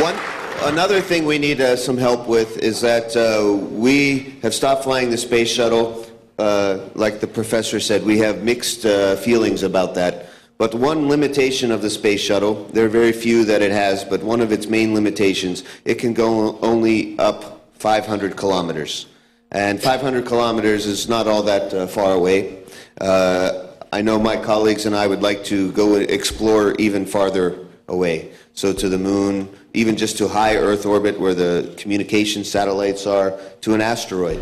One, 0.00 0.16
another 0.62 1.02
thing 1.02 1.26
we 1.26 1.38
need 1.38 1.60
uh, 1.60 1.76
some 1.76 1.98
help 1.98 2.26
with 2.26 2.56
is 2.56 2.80
that 2.80 3.14
uh, 3.14 3.54
we 3.76 4.38
have 4.42 4.54
stopped 4.54 4.84
flying 4.84 5.10
the 5.10 5.18
space 5.18 5.50
shuttle. 5.50 6.06
Uh, 6.38 6.88
like 6.94 7.20
the 7.20 7.26
professor 7.26 7.78
said, 7.78 8.02
we 8.02 8.16
have 8.20 8.42
mixed 8.42 8.86
uh, 8.86 9.16
feelings 9.16 9.62
about 9.62 9.94
that. 9.96 10.30
But 10.56 10.74
one 10.74 11.10
limitation 11.10 11.70
of 11.70 11.82
the 11.82 11.90
space 11.90 12.22
shuttle, 12.22 12.64
there 12.72 12.86
are 12.86 12.88
very 12.88 13.12
few 13.12 13.44
that 13.44 13.60
it 13.60 13.72
has, 13.72 14.02
but 14.02 14.22
one 14.22 14.40
of 14.40 14.50
its 14.50 14.66
main 14.66 14.94
limitations, 14.94 15.62
it 15.84 15.96
can 15.96 16.14
go 16.14 16.58
only 16.60 17.18
up 17.18 17.59
500 17.80 18.36
kilometers. 18.36 19.06
And 19.50 19.82
500 19.82 20.26
kilometers 20.26 20.86
is 20.86 21.08
not 21.08 21.26
all 21.26 21.42
that 21.44 21.72
uh, 21.72 21.86
far 21.86 22.12
away. 22.12 22.62
Uh, 23.00 23.68
I 23.92 24.02
know 24.02 24.18
my 24.18 24.36
colleagues 24.36 24.86
and 24.86 24.94
I 24.94 25.06
would 25.06 25.22
like 25.22 25.42
to 25.44 25.72
go 25.72 25.96
explore 25.96 26.74
even 26.78 27.06
farther 27.06 27.58
away. 27.88 28.32
So 28.52 28.72
to 28.74 28.88
the 28.88 28.98
moon, 28.98 29.48
even 29.72 29.96
just 29.96 30.18
to 30.18 30.28
high 30.28 30.56
Earth 30.56 30.84
orbit 30.84 31.18
where 31.18 31.34
the 31.34 31.74
communication 31.78 32.44
satellites 32.44 33.06
are, 33.06 33.38
to 33.62 33.74
an 33.74 33.80
asteroid. 33.80 34.40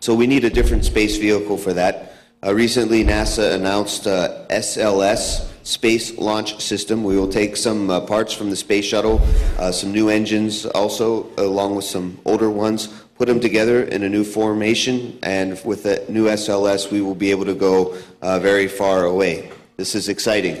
So 0.00 0.14
we 0.14 0.26
need 0.26 0.44
a 0.44 0.50
different 0.50 0.84
space 0.84 1.18
vehicle 1.18 1.58
for 1.58 1.74
that. 1.74 2.14
Uh, 2.44 2.54
recently, 2.54 3.04
NASA 3.04 3.54
announced 3.54 4.06
uh, 4.06 4.46
SLS, 4.48 5.48
Space 5.66 6.16
Launch 6.16 6.62
System. 6.62 7.02
We 7.02 7.16
will 7.16 7.28
take 7.28 7.56
some 7.56 7.90
uh, 7.90 8.00
parts 8.00 8.32
from 8.32 8.50
the 8.50 8.56
space 8.56 8.84
shuttle, 8.84 9.20
uh, 9.58 9.72
some 9.72 9.90
new 9.90 10.08
engines 10.08 10.64
also, 10.64 11.26
along 11.38 11.74
with 11.74 11.84
some 11.84 12.20
older 12.24 12.48
ones, 12.48 12.86
put 13.18 13.26
them 13.26 13.40
together 13.40 13.82
in 13.82 14.04
a 14.04 14.08
new 14.08 14.22
formation, 14.22 15.18
and 15.24 15.60
with 15.64 15.82
the 15.82 16.04
new 16.08 16.26
SLS, 16.26 16.92
we 16.92 17.00
will 17.00 17.16
be 17.16 17.32
able 17.32 17.44
to 17.44 17.54
go 17.54 17.96
uh, 18.22 18.38
very 18.38 18.68
far 18.68 19.06
away. 19.06 19.50
This 19.76 19.96
is 19.96 20.08
exciting. 20.08 20.56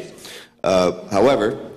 Uh, 0.64 1.06
however, 1.10 1.70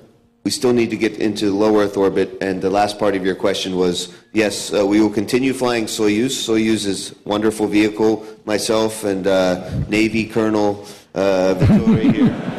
we 0.44 0.50
still 0.50 0.74
need 0.74 0.90
to 0.90 0.98
get 0.98 1.20
into 1.20 1.56
low 1.56 1.80
Earth 1.80 1.98
orbit. 1.98 2.36
And 2.42 2.60
the 2.60 2.72
last 2.72 2.98
part 2.98 3.16
of 3.16 3.24
your 3.24 3.36
question 3.36 3.76
was, 3.76 4.12
yes, 4.34 4.74
uh, 4.74 4.84
we 4.84 5.02
will 5.02 5.12
continue 5.12 5.54
flying 5.54 5.86
Soyuz. 5.86 6.32
Soyuz 6.32 6.88
is 6.88 7.12
a 7.12 7.30
wonderful 7.30 7.68
vehicle. 7.68 8.26
Myself 8.46 9.04
and 9.04 9.28
uh, 9.28 9.70
Navy 9.88 10.26
Colonel 10.26 10.88
uh, 11.14 11.54
Vittori 11.60 12.12
here. 12.12 12.59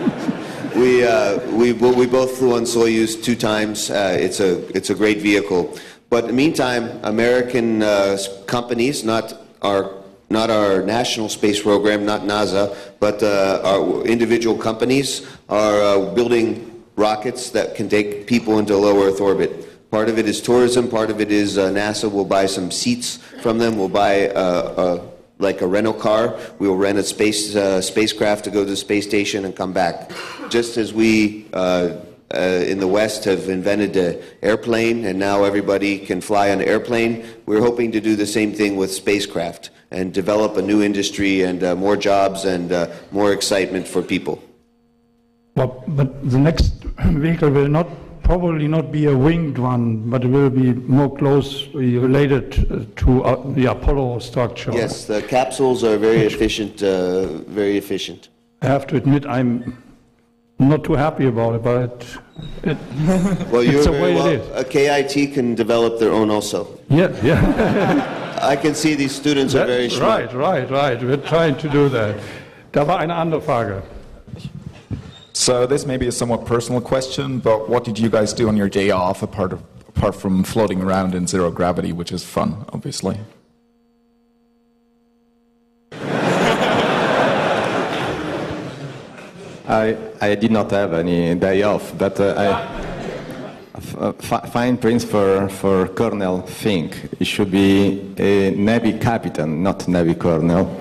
We, 0.81 1.05
uh, 1.05 1.39
we, 1.51 1.75
we 1.75 2.07
both 2.07 2.39
flew 2.39 2.57
on 2.57 2.63
Soyuz 2.63 3.23
two 3.23 3.37
times. 3.37 3.91
Uh, 3.91 4.17
it's, 4.19 4.41
a, 4.41 4.67
it's 4.75 4.89
a 4.89 4.95
great 4.95 5.19
vehicle. 5.19 5.79
But 6.09 6.25
in 6.25 6.29
the 6.29 6.33
meantime, 6.33 6.99
American 7.03 7.83
uh, 7.83 8.17
companies, 8.47 9.05
not 9.05 9.35
our 9.61 9.93
not 10.31 10.49
our 10.49 10.81
national 10.81 11.29
space 11.29 11.61
program, 11.63 12.07
not 12.07 12.23
NASA, 12.23 12.75
but 12.99 13.23
uh, 13.23 13.61
our 13.63 14.07
individual 14.07 14.57
companies 14.57 15.27
are 15.51 15.83
uh, 15.83 16.15
building 16.15 16.83
rockets 16.97 17.51
that 17.51 17.75
can 17.75 17.91
take 17.91 18.27
people 18.27 18.59
into 18.59 18.75
low 18.75 19.03
Earth 19.03 19.21
orbit. 19.21 19.91
Part 19.91 20.09
of 20.09 20.19
it 20.19 20.27
is 20.27 20.41
tourism, 20.41 20.89
part 20.89 21.11
of 21.11 21.21
it 21.21 21.31
is 21.31 21.59
uh, 21.59 21.69
NASA 21.71 22.11
will 22.11 22.25
buy 22.25 22.47
some 22.47 22.71
seats 22.71 23.19
from 23.43 23.59
them, 23.59 23.77
we'll 23.77 23.91
buy 23.91 24.29
like 25.41 25.61
a 25.63 25.67
rental 25.67 25.95
car, 25.95 26.39
we 26.59 26.69
will 26.69 26.77
rent 26.77 26.99
a 26.99 27.03
space, 27.03 27.57
uh, 27.57 27.81
spacecraft 27.81 28.45
to 28.45 28.51
go 28.51 28.65
to 28.65 28.71
the 28.71 28.77
space 28.77 29.07
station 29.07 29.45
and 29.45 29.57
come 29.57 29.73
back. 29.73 30.13
Just 30.49 30.77
as 30.77 30.93
we 30.93 31.47
uh, 31.53 31.97
uh, 32.33 32.39
in 32.39 32.79
the 32.79 32.87
West 32.87 33.25
have 33.25 33.49
invented 33.49 33.93
the 33.93 34.23
airplane 34.43 35.05
and 35.05 35.19
now 35.19 35.43
everybody 35.45 35.99
can 35.99 36.21
fly 36.21 36.49
an 36.49 36.61
airplane, 36.63 37.27
we're 37.47 37.61
hoping 37.61 37.91
to 37.93 38.01
do 38.01 38.15
the 38.15 38.27
same 38.27 38.53
thing 38.53 38.77
with 38.77 38.93
spacecraft 38.93 39.71
and 39.91 40.15
develop 40.15 40.57
a 40.57 40.63
new 40.63 40.83
industry 40.83 41.43
and 41.43 41.65
uh, 41.65 41.75
more 41.75 41.97
jobs 41.97 42.45
and 42.45 42.71
uh, 42.71 42.87
more 43.11 43.33
excitement 43.33 43.87
for 43.87 44.03
people. 44.03 44.43
Well, 45.57 45.83
but 45.89 46.31
the 46.31 46.39
next 46.39 46.73
vehicle 46.99 47.51
will 47.51 47.69
not, 47.69 47.89
probably 48.31 48.69
not 48.69 48.93
be 48.93 49.07
a 49.07 49.17
winged 49.27 49.59
one, 49.59 50.09
but 50.09 50.23
it 50.25 50.29
will 50.29 50.51
be 50.51 50.73
more 50.99 51.11
closely 51.17 51.99
related 51.99 52.49
to 52.97 53.25
uh, 53.25 53.35
the 53.59 53.67
Apollo 53.67 54.21
structure. 54.21 54.71
Yes, 54.71 55.05
the 55.07 55.21
capsules 55.21 55.83
are 55.83 55.99
very 55.99 56.23
efficient, 56.33 56.81
uh, 56.81 57.27
very 57.61 57.77
efficient. 57.77 58.29
I 58.63 58.67
have 58.67 58.87
to 58.89 58.97
admit, 58.97 59.27
I'm 59.27 59.83
not 60.61 60.85
too 60.85 60.93
happy 60.95 61.27
about 61.27 61.57
it, 61.57 61.63
but 61.65 62.07
it, 62.63 62.79
Well, 63.51 63.65
you're 63.65 63.79
it's 63.79 63.87
the 63.87 64.01
way 64.05 64.15
well. 64.15 64.29
it 64.29 64.41
is. 64.41 64.63
A 64.63 64.65
KIT 64.65 65.35
can 65.35 65.57
develop 65.57 65.99
their 65.99 66.13
own 66.13 66.31
also. 66.31 66.79
Yeah, 66.89 67.11
yeah. 67.25 68.39
I 68.53 68.55
can 68.55 68.77
see 68.77 68.95
these 68.95 69.13
students 69.13 69.57
are 69.57 69.67
very 69.67 69.91
smart. 69.91 70.33
right, 70.33 70.33
right, 70.33 70.71
right. 70.71 71.03
We're 71.03 71.17
trying 71.17 71.57
to 71.57 71.69
do 71.69 71.89
that. 71.89 72.15
Da 72.71 72.85
war 72.87 73.01
eine 73.01 73.15
andere 73.15 73.41
Frage. 73.41 73.83
So 75.33 75.67
this 75.67 75.87
may 75.87 75.97
be 75.97 76.07
a 76.07 76.13
somewhat 76.13 76.45
personal 76.45 76.81
question, 76.81 77.39
but 77.39 77.69
what 77.69 77.85
did 77.85 77.99
you 77.99 78.11
guys 78.11 78.33
do 78.33 78.49
on 78.49 78.57
your 78.57 78.69
day 78.69 78.91
off 78.91 79.23
apart, 79.23 79.53
of, 79.53 79.63
apart 79.89 80.15
from 80.15 80.45
floating 80.45 80.83
around 80.83 81.15
in 81.15 81.27
zero 81.27 81.51
gravity, 81.51 81.93
which 81.93 82.13
is 82.13 82.25
fun, 82.25 82.65
obviously? 82.73 83.19
I, 89.67 89.97
I 90.21 90.35
did 90.35 90.51
not 90.51 90.73
have 90.73 90.95
any 90.95 91.37
day 91.37 91.63
off, 91.63 91.97
but 91.97 92.19
uh, 92.19 92.35
I, 92.37 94.09
f- 94.13 94.53
fine 94.53 94.77
prince 94.77 95.05
for, 95.05 95.49
for 95.49 95.87
Colonel 95.89 96.43
Fincke. 96.43 97.17
He 97.19 97.25
should 97.25 97.53
be 97.53 98.13
a 98.19 98.51
Navy 98.51 98.99
captain, 98.99 99.63
not 99.63 99.87
Navy 99.87 100.15
colonel. 100.15 100.80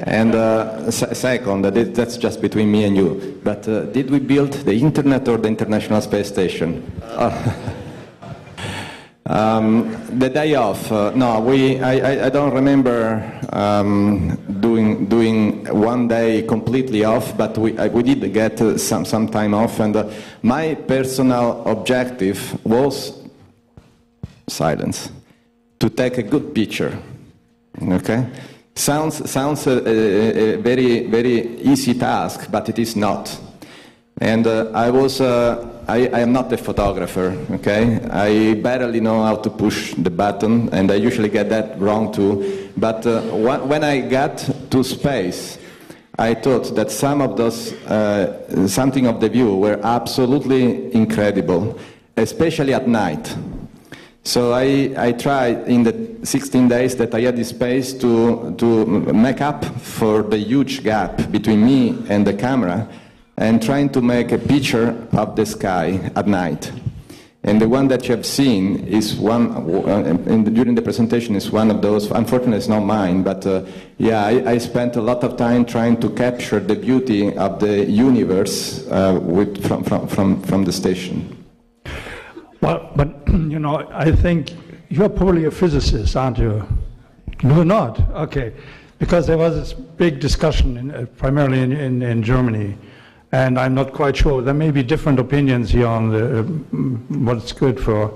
And 0.00 0.34
uh, 0.34 0.90
second, 0.90 1.62
that- 1.62 1.94
that's 1.94 2.16
just 2.16 2.40
between 2.40 2.70
me 2.70 2.84
and 2.84 2.96
you. 2.96 3.40
But 3.42 3.68
uh, 3.68 3.84
did 3.84 4.10
we 4.10 4.18
build 4.18 4.52
the 4.52 4.74
internet 4.74 5.28
or 5.28 5.38
the 5.38 5.48
International 5.48 6.00
Space 6.00 6.28
Station? 6.28 6.90
Um, 9.26 9.96
the 10.18 10.28
day 10.28 10.56
off, 10.56 10.90
uh, 10.90 11.12
no, 11.14 11.38
we, 11.38 11.78
I, 11.78 12.26
I, 12.26 12.28
don't 12.30 12.52
remember 12.52 13.22
um, 13.52 14.36
doing, 14.58 15.06
doing 15.06 15.64
one 15.66 16.08
day 16.08 16.42
completely 16.42 17.04
off, 17.04 17.36
but 17.36 17.56
we, 17.56 17.78
I, 17.78 17.86
we 17.86 18.02
did 18.02 18.32
get 18.34 18.60
uh, 18.60 18.76
some, 18.76 19.04
some 19.04 19.28
time 19.28 19.54
off, 19.54 19.78
and 19.78 19.94
uh, 19.94 20.10
my 20.42 20.74
personal 20.74 21.62
objective 21.64 22.58
was 22.66 23.22
silence, 24.48 25.12
to 25.78 25.88
take 25.88 26.18
a 26.18 26.24
good 26.24 26.52
picture, 26.52 26.98
okay? 27.80 28.26
Sounds, 28.74 29.30
sounds 29.30 29.66
a, 29.66 29.72
a, 29.86 30.54
a 30.54 30.56
very, 30.56 31.06
very 31.06 31.58
easy 31.58 31.94
task, 31.94 32.50
but 32.50 32.68
it 32.68 32.78
is 32.78 32.96
not. 32.96 33.38
And 34.20 34.46
uh, 34.46 34.70
I 34.74 34.90
was, 34.90 35.20
uh, 35.20 35.82
I, 35.88 36.08
I 36.08 36.20
am 36.20 36.32
not 36.32 36.52
a 36.52 36.56
photographer, 36.56 37.36
okay? 37.52 38.00
I 38.10 38.54
barely 38.54 39.00
know 39.00 39.22
how 39.22 39.36
to 39.36 39.50
push 39.50 39.94
the 39.94 40.10
button, 40.10 40.68
and 40.72 40.90
I 40.90 40.96
usually 40.96 41.28
get 41.28 41.48
that 41.48 41.80
wrong 41.80 42.12
too. 42.12 42.70
But 42.76 43.06
uh, 43.06 43.22
wh- 43.22 43.66
when 43.66 43.82
I 43.82 44.00
got 44.00 44.38
to 44.70 44.84
space, 44.84 45.58
I 46.18 46.34
thought 46.34 46.74
that 46.74 46.90
some 46.90 47.22
of 47.22 47.38
those, 47.38 47.72
uh, 47.86 48.66
something 48.68 49.06
of 49.06 49.20
the 49.20 49.28
view 49.30 49.56
were 49.56 49.80
absolutely 49.82 50.92
incredible, 50.94 51.78
especially 52.16 52.74
at 52.74 52.86
night. 52.86 53.34
So 54.22 54.52
I, 54.52 54.92
I 54.96 55.12
tried 55.12 55.66
in 55.66 55.82
the 55.82 56.26
16 56.26 56.68
days 56.68 56.94
that 56.96 57.14
I 57.14 57.22
had 57.22 57.36
the 57.36 57.44
space 57.44 57.94
to, 57.94 58.54
to 58.58 58.86
make 58.86 59.40
up 59.40 59.64
for 59.64 60.22
the 60.22 60.38
huge 60.38 60.82
gap 60.84 61.30
between 61.30 61.64
me 61.64 61.96
and 62.08 62.26
the 62.26 62.34
camera 62.34 62.86
and 63.38 63.62
trying 63.62 63.88
to 63.90 64.02
make 64.02 64.32
a 64.32 64.38
picture 64.38 64.94
of 65.12 65.36
the 65.36 65.46
sky 65.46 66.10
at 66.14 66.26
night. 66.26 66.70
And 67.42 67.58
the 67.58 67.68
one 67.70 67.88
that 67.88 68.06
you 68.06 68.14
have 68.14 68.26
seen 68.26 68.86
is 68.86 69.16
one, 69.16 69.50
uh, 69.50 70.02
the, 70.42 70.50
during 70.50 70.74
the 70.74 70.82
presentation 70.82 71.34
is 71.34 71.50
one 71.50 71.70
of 71.70 71.80
those, 71.80 72.10
unfortunately 72.10 72.58
it's 72.58 72.68
not 72.68 72.80
mine, 72.80 73.22
but 73.22 73.46
uh, 73.46 73.64
yeah, 73.96 74.22
I, 74.26 74.50
I 74.50 74.58
spent 74.58 74.96
a 74.96 75.00
lot 75.00 75.24
of 75.24 75.38
time 75.38 75.64
trying 75.64 75.98
to 76.00 76.10
capture 76.10 76.60
the 76.60 76.76
beauty 76.76 77.34
of 77.38 77.58
the 77.58 77.86
universe 77.86 78.86
uh, 78.88 79.18
with, 79.22 79.66
from, 79.66 79.84
from, 79.84 80.06
from, 80.06 80.42
from 80.42 80.64
the 80.66 80.72
station. 80.72 81.39
Well, 82.60 82.92
but, 82.94 83.08
you 83.28 83.58
know, 83.58 83.88
I 83.92 84.12
think 84.12 84.52
you're 84.88 85.08
probably 85.08 85.44
a 85.44 85.50
physicist, 85.50 86.16
aren't 86.16 86.38
you? 86.38 86.66
You're 87.42 87.64
not? 87.64 87.98
Okay. 88.10 88.52
Because 88.98 89.26
there 89.26 89.38
was 89.38 89.54
this 89.54 89.72
big 89.72 90.20
discussion, 90.20 90.76
in, 90.76 90.90
uh, 90.90 91.06
primarily 91.16 91.60
in, 91.60 91.72
in, 91.72 92.02
in 92.02 92.22
Germany, 92.22 92.76
and 93.32 93.58
I'm 93.58 93.74
not 93.74 93.92
quite 93.92 94.16
sure. 94.16 94.42
There 94.42 94.54
may 94.54 94.70
be 94.70 94.82
different 94.82 95.18
opinions 95.18 95.70
here 95.70 95.86
on 95.86 96.10
the, 96.10 96.40
uh, 96.40 96.42
what's 97.24 97.52
good 97.52 97.80
for. 97.80 98.12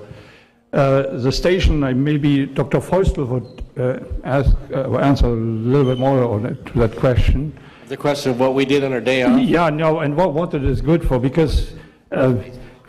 Uh, 0.73 1.19
the 1.19 1.31
station, 1.31 1.81
maybe 2.03 2.47
Dr. 2.47 2.81
Feustel 2.81 3.27
would 3.29 3.63
uh, 3.79 4.05
ask, 4.25 4.55
uh, 4.75 4.99
answer 4.99 5.27
a 5.27 5.31
little 5.31 5.87
bit 5.87 5.99
more 5.99 6.25
on 6.25 6.47
it, 6.47 6.67
to 6.67 6.79
that 6.81 6.97
question. 6.97 7.57
The 7.89 7.97
question 7.97 8.33
of 8.33 8.41
what 8.41 8.55
we 8.55 8.65
did 8.65 8.83
on 8.83 8.93
our 8.93 9.01
day 9.01 9.23
off? 9.23 9.41
Yeah, 9.41 9.71
no, 9.71 10.01
and 10.01 10.17
what, 10.17 10.35
what 10.35 10.53
it 10.53 10.65
is 10.65 10.81
good 10.81 11.07
for, 11.07 11.21
because 11.21 11.75
uh, 12.11 12.35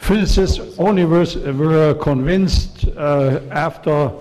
physicists 0.06 0.60
only 0.78 1.04
were, 1.04 1.26
were 1.54 1.96
convinced 1.96 2.86
uh, 2.96 3.42
after 3.50 4.12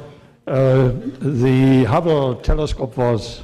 uh, 0.47 0.93
the 1.21 1.85
Hubble 1.85 2.37
telescope 2.37 2.97
was 2.97 3.43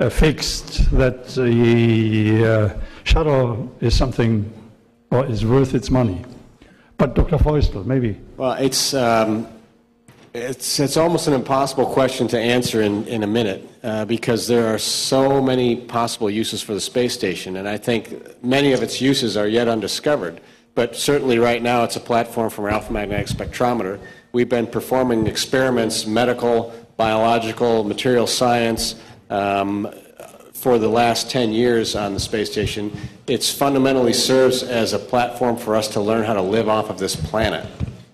uh, 0.00 0.08
fixed 0.08 0.90
that 0.90 1.28
the 1.28 2.76
shuttle 3.04 3.72
is 3.80 3.96
something, 3.96 4.52
or 5.10 5.24
is 5.26 5.44
worth 5.44 5.74
its 5.74 5.90
money. 5.90 6.24
But 6.96 7.14
Dr. 7.14 7.38
Feustel, 7.38 7.86
maybe. 7.86 8.20
Well, 8.36 8.54
it's, 8.54 8.92
um, 8.92 9.46
it's, 10.34 10.80
it's 10.80 10.96
almost 10.96 11.28
an 11.28 11.34
impossible 11.34 11.86
question 11.86 12.26
to 12.28 12.38
answer 12.38 12.82
in, 12.82 13.06
in 13.06 13.22
a 13.22 13.26
minute 13.26 13.68
uh, 13.84 14.04
because 14.04 14.48
there 14.48 14.66
are 14.74 14.78
so 14.78 15.40
many 15.40 15.76
possible 15.76 16.28
uses 16.28 16.60
for 16.60 16.74
the 16.74 16.80
space 16.80 17.14
station, 17.14 17.56
and 17.56 17.68
I 17.68 17.78
think 17.78 18.42
many 18.42 18.72
of 18.72 18.82
its 18.82 19.00
uses 19.00 19.36
are 19.36 19.46
yet 19.46 19.68
undiscovered. 19.68 20.40
But 20.78 20.94
certainly 20.94 21.40
right 21.40 21.60
now 21.60 21.82
it's 21.82 21.96
a 21.96 22.00
platform 22.00 22.50
for 22.50 22.62
our 22.62 22.76
alpha 22.76 22.92
magnetic 22.92 23.26
spectrometer. 23.26 23.98
We've 24.30 24.48
been 24.48 24.68
performing 24.68 25.26
experiments, 25.26 26.06
medical, 26.06 26.72
biological, 26.96 27.82
material 27.82 28.28
science, 28.28 28.94
um, 29.28 29.92
for 30.52 30.78
the 30.78 30.86
last 30.86 31.32
10 31.32 31.50
years 31.50 31.96
on 31.96 32.14
the 32.14 32.20
space 32.20 32.52
station. 32.52 32.96
It 33.26 33.42
fundamentally 33.42 34.12
serves 34.12 34.62
as 34.62 34.92
a 34.92 35.00
platform 35.00 35.56
for 35.56 35.74
us 35.74 35.88
to 35.88 36.00
learn 36.00 36.22
how 36.22 36.34
to 36.34 36.42
live 36.42 36.68
off 36.68 36.90
of 36.90 36.98
this 37.00 37.16
planet. 37.16 37.66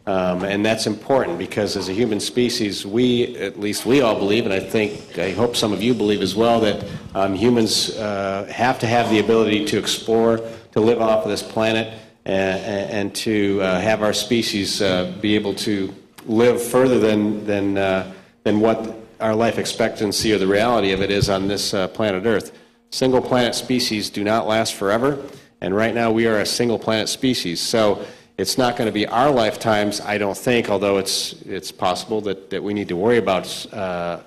Um, 0.06 0.42
and 0.42 0.64
that's 0.64 0.86
important 0.86 1.36
because 1.36 1.76
as 1.76 1.90
a 1.90 1.92
human 1.92 2.18
species, 2.18 2.86
we, 2.86 3.36
at 3.36 3.60
least 3.60 3.84
we 3.84 4.00
all 4.00 4.18
believe, 4.18 4.46
and 4.46 4.54
I 4.54 4.60
think, 4.60 5.18
I 5.18 5.32
hope 5.32 5.54
some 5.54 5.74
of 5.74 5.82
you 5.82 5.92
believe 5.92 6.22
as 6.22 6.34
well, 6.34 6.60
that 6.60 6.82
um, 7.14 7.34
humans 7.34 7.90
uh, 7.98 8.50
have 8.50 8.78
to 8.78 8.86
have 8.86 9.10
the 9.10 9.18
ability 9.18 9.66
to 9.66 9.78
explore, 9.78 10.40
to 10.72 10.80
live 10.80 11.02
off 11.02 11.24
of 11.24 11.30
this 11.30 11.42
planet, 11.42 12.00
and, 12.24 12.90
and 12.90 13.14
to 13.14 13.60
uh, 13.62 13.80
have 13.80 14.02
our 14.02 14.12
species 14.12 14.80
uh, 14.80 15.12
be 15.20 15.34
able 15.34 15.54
to 15.54 15.94
live 16.26 16.62
further 16.62 16.98
than, 16.98 17.44
than, 17.46 17.76
uh, 17.76 18.12
than 18.44 18.60
what 18.60 18.96
our 19.20 19.34
life 19.34 19.58
expectancy 19.58 20.32
or 20.32 20.38
the 20.38 20.46
reality 20.46 20.92
of 20.92 21.00
it 21.00 21.10
is 21.10 21.28
on 21.28 21.48
this 21.48 21.74
uh, 21.74 21.88
planet 21.88 22.24
Earth. 22.26 22.52
Single 22.90 23.20
planet 23.20 23.54
species 23.54 24.10
do 24.10 24.24
not 24.24 24.46
last 24.46 24.74
forever, 24.74 25.22
and 25.60 25.74
right 25.74 25.94
now 25.94 26.10
we 26.10 26.26
are 26.26 26.40
a 26.40 26.46
single 26.46 26.78
planet 26.78 27.08
species. 27.08 27.60
So 27.60 28.04
it's 28.38 28.58
not 28.58 28.76
going 28.76 28.86
to 28.86 28.92
be 28.92 29.06
our 29.06 29.30
lifetimes, 29.30 30.00
I 30.00 30.18
don't 30.18 30.36
think, 30.36 30.68
although 30.68 30.98
it's, 30.98 31.32
it's 31.42 31.70
possible 31.70 32.20
that, 32.22 32.50
that 32.50 32.62
we 32.62 32.74
need 32.74 32.88
to 32.88 32.96
worry 32.96 33.18
about 33.18 33.66
uh, 33.72 34.20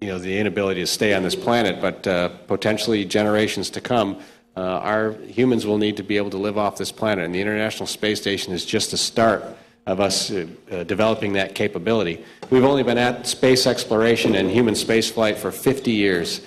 you 0.00 0.08
know, 0.08 0.18
the 0.18 0.38
inability 0.38 0.80
to 0.80 0.86
stay 0.86 1.12
on 1.12 1.22
this 1.22 1.34
planet, 1.34 1.80
but 1.80 2.06
uh, 2.06 2.30
potentially 2.46 3.04
generations 3.04 3.68
to 3.70 3.80
come. 3.80 4.18
Uh, 4.56 4.60
our 4.60 5.12
humans 5.12 5.64
will 5.64 5.78
need 5.78 5.96
to 5.96 6.02
be 6.02 6.16
able 6.16 6.30
to 6.30 6.36
live 6.36 6.58
off 6.58 6.76
this 6.76 6.90
planet, 6.90 7.24
and 7.24 7.34
the 7.34 7.40
International 7.40 7.86
Space 7.86 8.20
Station 8.20 8.52
is 8.52 8.64
just 8.64 8.92
a 8.92 8.96
start 8.96 9.44
of 9.86 10.00
us 10.00 10.30
uh, 10.30 10.46
uh, 10.70 10.84
developing 10.84 11.32
that 11.34 11.54
capability. 11.54 12.24
We've 12.50 12.64
only 12.64 12.82
been 12.82 12.98
at 12.98 13.26
space 13.26 13.66
exploration 13.66 14.34
and 14.34 14.50
human 14.50 14.74
spaceflight 14.74 15.36
for 15.36 15.50
50 15.50 15.90
years. 15.90 16.40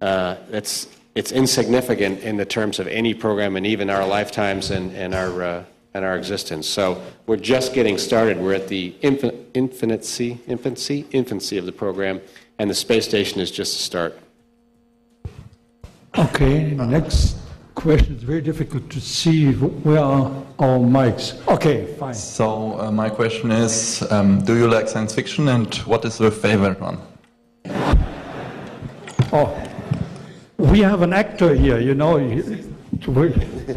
Uh, 0.00 0.36
it's, 0.50 0.88
it's 1.14 1.32
insignificant 1.32 2.20
in 2.20 2.36
the 2.36 2.44
terms 2.44 2.78
of 2.78 2.86
any 2.86 3.14
program 3.14 3.56
and 3.56 3.66
even 3.66 3.90
our 3.90 4.06
lifetimes 4.06 4.70
and, 4.70 4.92
and, 4.92 5.14
our, 5.14 5.42
uh, 5.42 5.64
and 5.94 6.04
our 6.04 6.16
existence. 6.16 6.66
So 6.66 7.02
we're 7.26 7.36
just 7.36 7.74
getting 7.74 7.98
started. 7.98 8.38
We're 8.38 8.54
at 8.54 8.68
the 8.68 8.94
infancy, 9.02 10.40
infancy, 10.46 11.06
infancy 11.10 11.58
of 11.58 11.66
the 11.66 11.72
program, 11.72 12.20
and 12.58 12.70
the 12.70 12.74
space 12.74 13.04
station 13.04 13.40
is 13.40 13.50
just 13.50 13.78
a 13.78 13.82
start. 13.82 14.18
Okay, 16.16 16.70
next 16.70 17.36
question. 17.78 18.14
It's 18.14 18.24
very 18.24 18.40
difficult 18.40 18.90
to 18.90 19.00
see 19.00 19.52
where 19.52 20.00
are 20.00 20.30
our 20.58 20.78
mics. 20.78 21.26
Okay, 21.46 21.86
fine. 21.94 22.14
So 22.14 22.78
uh, 22.80 22.90
my 22.90 23.08
question 23.08 23.52
is, 23.52 24.02
um, 24.10 24.42
do 24.44 24.56
you 24.56 24.66
like 24.68 24.88
science 24.88 25.14
fiction 25.14 25.48
and 25.48 25.72
what 25.86 26.04
is 26.04 26.18
your 26.18 26.32
favorite 26.32 26.80
one? 26.80 26.98
Oh, 29.32 29.48
we 30.58 30.80
have 30.80 31.02
an 31.02 31.12
actor 31.12 31.54
here, 31.54 31.78
you 31.78 31.94
know. 31.94 32.18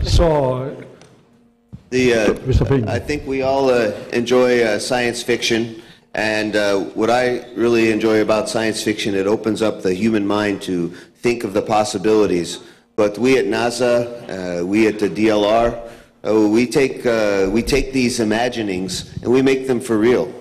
So, 0.03 0.75
The, 1.91 2.13
uh, 2.13 2.33
Mr. 2.47 2.87
I 2.87 2.99
think 2.99 3.27
we 3.27 3.43
all 3.43 3.69
uh, 3.69 3.91
enjoy 4.13 4.63
uh, 4.63 4.79
science 4.79 5.21
fiction, 5.21 5.81
and 6.15 6.55
uh, 6.55 6.79
what 6.95 7.09
I 7.09 7.45
really 7.53 7.91
enjoy 7.91 8.21
about 8.21 8.49
science 8.49 8.81
fiction, 8.81 9.13
it 9.13 9.27
opens 9.27 9.61
up 9.61 9.83
the 9.83 9.93
human 9.93 10.25
mind 10.25 10.61
to 10.63 10.89
think 11.21 11.43
of 11.43 11.53
the 11.53 11.61
possibilities. 11.61 12.59
But 12.95 13.17
we 13.17 13.37
at 13.37 13.45
NASA, 13.45 14.61
uh, 14.61 14.65
we 14.65 14.87
at 14.87 14.99
the 14.99 15.09
DLR, 15.09 15.91
uh, 16.23 16.47
we 16.49 16.67
take 16.67 17.05
uh, 17.05 17.49
we 17.51 17.63
take 17.63 17.93
these 17.93 18.19
imaginings 18.19 19.11
and 19.23 19.31
we 19.31 19.41
make 19.41 19.65
them 19.67 19.79
for 19.79 19.97
real. 19.97 20.31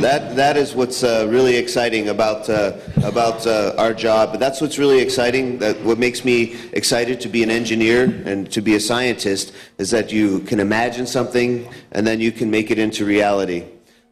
That 0.00 0.36
that 0.36 0.56
is 0.56 0.74
what's 0.74 1.02
uh, 1.04 1.26
really 1.28 1.56
exciting 1.56 2.08
about 2.08 2.48
uh, 2.48 2.76
about 3.04 3.46
uh, 3.46 3.74
our 3.78 3.94
job. 3.94 4.38
That's 4.38 4.60
what's 4.60 4.78
really 4.78 5.00
exciting. 5.00 5.58
That 5.58 5.80
what 5.82 5.98
makes 5.98 6.24
me 6.24 6.56
excited 6.72 7.20
to 7.20 7.28
be 7.28 7.42
an 7.42 7.50
engineer 7.50 8.04
and 8.24 8.50
to 8.52 8.60
be 8.60 8.74
a 8.74 8.80
scientist 8.80 9.52
is 9.78 9.90
that 9.90 10.10
you 10.12 10.40
can 10.40 10.60
imagine 10.60 11.06
something 11.06 11.68
and 11.92 12.06
then 12.06 12.20
you 12.20 12.32
can 12.32 12.50
make 12.50 12.70
it 12.70 12.78
into 12.78 13.04
reality. 13.04 13.64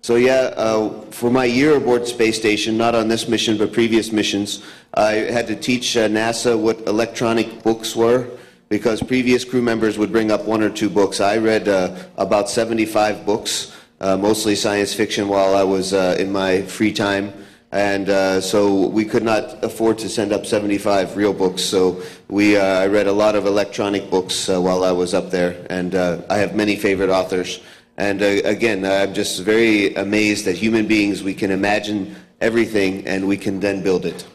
So 0.06 0.14
yeah, 0.14 0.54
uh, 0.56 1.00
for 1.10 1.32
my 1.32 1.46
year 1.46 1.74
aboard 1.74 2.06
space 2.06 2.38
station, 2.38 2.76
not 2.76 2.94
on 2.94 3.08
this 3.08 3.26
mission 3.26 3.58
but 3.58 3.72
previous 3.72 4.12
missions, 4.12 4.62
I 4.94 5.14
had 5.34 5.48
to 5.48 5.56
teach 5.56 5.96
uh, 5.96 6.06
NASA 6.06 6.56
what 6.56 6.78
electronic 6.86 7.64
books 7.64 7.96
were 7.96 8.30
because 8.68 9.02
previous 9.02 9.44
crew 9.44 9.62
members 9.62 9.98
would 9.98 10.12
bring 10.12 10.30
up 10.30 10.44
one 10.44 10.62
or 10.62 10.70
two 10.70 10.88
books. 10.88 11.20
I 11.20 11.38
read 11.38 11.66
uh, 11.66 11.96
about 12.18 12.48
75 12.48 13.26
books 13.26 13.74
uh, 14.00 14.16
mostly 14.16 14.54
science 14.54 14.94
fiction 14.94 15.26
while 15.26 15.56
I 15.56 15.64
was 15.64 15.92
uh, 15.92 16.14
in 16.20 16.30
my 16.30 16.62
free 16.62 16.92
time. 16.92 17.32
And 17.72 18.08
uh, 18.08 18.40
so 18.40 18.86
we 18.86 19.04
could 19.04 19.24
not 19.24 19.64
afford 19.64 19.98
to 19.98 20.08
send 20.08 20.32
up 20.32 20.46
75 20.46 21.16
real 21.16 21.32
books. 21.32 21.62
So 21.62 22.00
we, 22.28 22.56
I 22.56 22.86
read 22.86 23.08
a 23.08 23.12
lot 23.12 23.34
of 23.34 23.44
electronic 23.44 24.08
books 24.08 24.46
while 24.46 24.84
I 24.84 24.92
was 24.92 25.14
up 25.14 25.32
there. 25.32 25.66
And 25.68 25.96
I 25.96 26.36
have 26.36 26.54
many 26.54 26.76
favorite 26.76 27.10
authors. 27.10 27.60
And 27.98 28.22
uh, 28.22 28.26
again, 28.44 28.84
I'm 28.84 29.14
just 29.14 29.42
very 29.42 29.94
amazed 29.94 30.44
that 30.44 30.56
human 30.56 30.86
beings, 30.86 31.22
we 31.22 31.34
can 31.34 31.50
imagine 31.50 32.14
everything 32.40 33.06
and 33.06 33.26
we 33.26 33.36
can 33.36 33.60
then 33.60 33.82
build 33.82 34.04
it. 34.04 34.26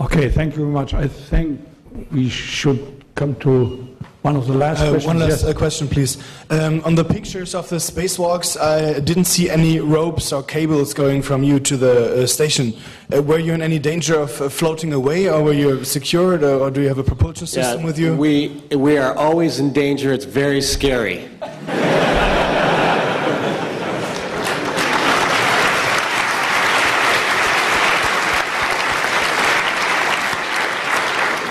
okay, 0.00 0.28
thank 0.30 0.54
you 0.54 0.60
very 0.62 0.72
much. 0.72 0.94
I 0.94 1.06
think 1.06 1.60
we 2.10 2.28
should 2.30 2.80
come 3.14 3.34
to 3.36 3.86
one 4.22 4.34
of 4.36 4.46
the 4.46 4.54
last 4.54 4.80
Uh, 4.80 4.90
questions. 4.90 5.06
one 5.06 5.18
last 5.18 5.42
Yes. 5.42 5.44
uh, 5.44 5.52
question, 5.58 5.88
please. 5.88 6.16
Um, 6.50 6.80
on 6.84 6.94
the 6.94 7.04
pictures 7.04 7.54
of 7.54 7.68
the 7.68 7.76
spacewalks, 7.76 8.56
I 8.60 9.00
didn't 9.00 9.26
see 9.26 9.48
any 9.50 9.78
ropes 9.80 10.32
or 10.32 10.42
cables 10.42 10.94
going 10.94 11.22
from 11.22 11.42
you 11.42 11.58
to 11.60 11.76
the 11.76 11.94
uh, 12.22 12.26
station. 12.26 12.72
Uh, 13.12 13.22
were 13.22 13.38
you 13.38 13.52
in 13.54 13.62
any 13.62 13.78
danger 13.78 14.16
of 14.20 14.40
uh, 14.40 14.48
floating 14.48 14.92
away, 14.92 15.28
or 15.28 15.42
were 15.42 15.54
you 15.64 15.84
secured, 15.84 16.42
or, 16.42 16.56
or 16.62 16.70
do 16.70 16.80
you 16.82 16.88
have 16.88 16.98
a 16.98 17.04
propulsion 17.04 17.46
system 17.46 17.82
with 17.82 17.98
you? 17.98 18.14
We, 18.16 18.60
we 18.76 18.98
are 18.98 19.14
always 19.16 19.58
in 19.58 19.72
danger. 19.72 20.12
It's 20.12 20.26
very 20.26 20.60
scary. 20.62 21.28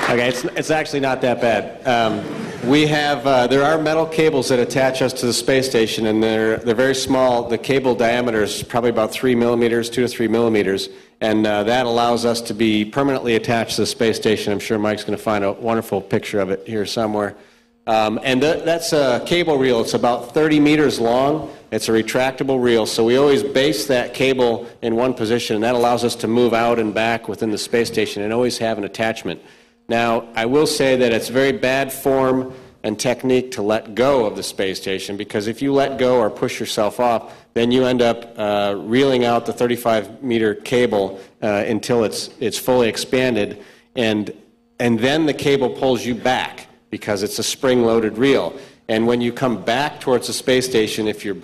Okay, 0.09 0.27
it's, 0.27 0.43
it's 0.43 0.71
actually 0.71 1.01
not 1.01 1.21
that 1.21 1.39
bad. 1.39 1.85
Um, 1.85 2.25
we 2.67 2.87
have, 2.87 3.27
uh, 3.27 3.45
there 3.45 3.63
are 3.63 3.79
metal 3.79 4.07
cables 4.07 4.49
that 4.49 4.57
attach 4.57 5.03
us 5.03 5.13
to 5.13 5.27
the 5.27 5.33
space 5.33 5.69
station, 5.69 6.07
and 6.07 6.23
they're, 6.23 6.57
they're 6.57 6.73
very 6.73 6.95
small. 6.95 7.47
The 7.47 7.59
cable 7.59 7.93
diameter 7.93 8.41
is 8.41 8.63
probably 8.63 8.89
about 8.89 9.11
three 9.11 9.35
millimeters, 9.35 9.87
two 9.87 10.01
to 10.01 10.07
three 10.07 10.27
millimeters, 10.27 10.89
and 11.21 11.45
uh, 11.45 11.61
that 11.61 11.85
allows 11.85 12.25
us 12.25 12.41
to 12.41 12.55
be 12.55 12.85
permanently 12.85 13.35
attached 13.35 13.75
to 13.75 13.81
the 13.81 13.85
space 13.85 14.17
station. 14.17 14.51
I'm 14.51 14.59
sure 14.59 14.79
Mike's 14.79 15.03
going 15.03 15.15
to 15.15 15.23
find 15.23 15.43
a 15.43 15.51
wonderful 15.51 16.01
picture 16.01 16.39
of 16.39 16.49
it 16.49 16.65
here 16.65 16.87
somewhere. 16.87 17.35
Um, 17.85 18.19
and 18.23 18.41
th- 18.41 18.65
that's 18.65 18.93
a 18.93 19.23
cable 19.27 19.59
reel. 19.59 19.79
It's 19.79 19.93
about 19.93 20.33
30 20.33 20.59
meters 20.59 20.99
long. 20.99 21.53
It's 21.71 21.87
a 21.87 21.91
retractable 21.91 22.59
reel, 22.59 22.87
so 22.87 23.05
we 23.05 23.17
always 23.17 23.43
base 23.43 23.85
that 23.85 24.15
cable 24.15 24.67
in 24.81 24.95
one 24.95 25.13
position, 25.13 25.53
and 25.53 25.63
that 25.63 25.75
allows 25.75 26.03
us 26.03 26.15
to 26.15 26.27
move 26.27 26.55
out 26.55 26.79
and 26.79 26.95
back 26.95 27.27
within 27.27 27.51
the 27.51 27.59
space 27.59 27.89
station 27.89 28.23
and 28.23 28.33
always 28.33 28.57
have 28.57 28.79
an 28.79 28.85
attachment. 28.85 29.39
Now, 29.89 30.27
I 30.35 30.45
will 30.45 30.67
say 30.67 30.95
that 30.97 31.11
it's 31.11 31.29
very 31.29 31.51
bad 31.51 31.91
form 31.91 32.53
and 32.83 32.97
technique 32.97 33.51
to 33.51 33.61
let 33.61 33.95
go 33.95 34.25
of 34.25 34.35
the 34.35 34.43
space 34.43 34.79
station 34.79 35.17
because 35.17 35.47
if 35.47 35.61
you 35.61 35.73
let 35.73 35.97
go 35.97 36.19
or 36.19 36.29
push 36.29 36.59
yourself 36.59 36.99
off, 36.99 37.35
then 37.55 37.71
you 37.71 37.85
end 37.85 38.01
up 38.01 38.33
uh, 38.37 38.75
reeling 38.77 39.25
out 39.25 39.45
the 39.45 39.51
35 39.51 40.23
meter 40.23 40.55
cable 40.55 41.19
uh, 41.41 41.63
until 41.67 42.03
it's, 42.03 42.29
it's 42.39 42.57
fully 42.57 42.87
expanded, 42.87 43.61
and, 43.95 44.31
and 44.79 44.99
then 44.99 45.25
the 45.25 45.33
cable 45.33 45.69
pulls 45.69 46.05
you 46.05 46.15
back 46.15 46.67
because 46.89 47.23
it's 47.23 47.39
a 47.39 47.43
spring 47.43 47.83
loaded 47.83 48.17
reel. 48.17 48.57
And 48.87 49.05
when 49.07 49.21
you 49.21 49.33
come 49.33 49.61
back 49.61 49.99
towards 49.99 50.27
the 50.27 50.33
space 50.33 50.65
station, 50.65 51.07
if 51.07 51.25
you're 51.25 51.37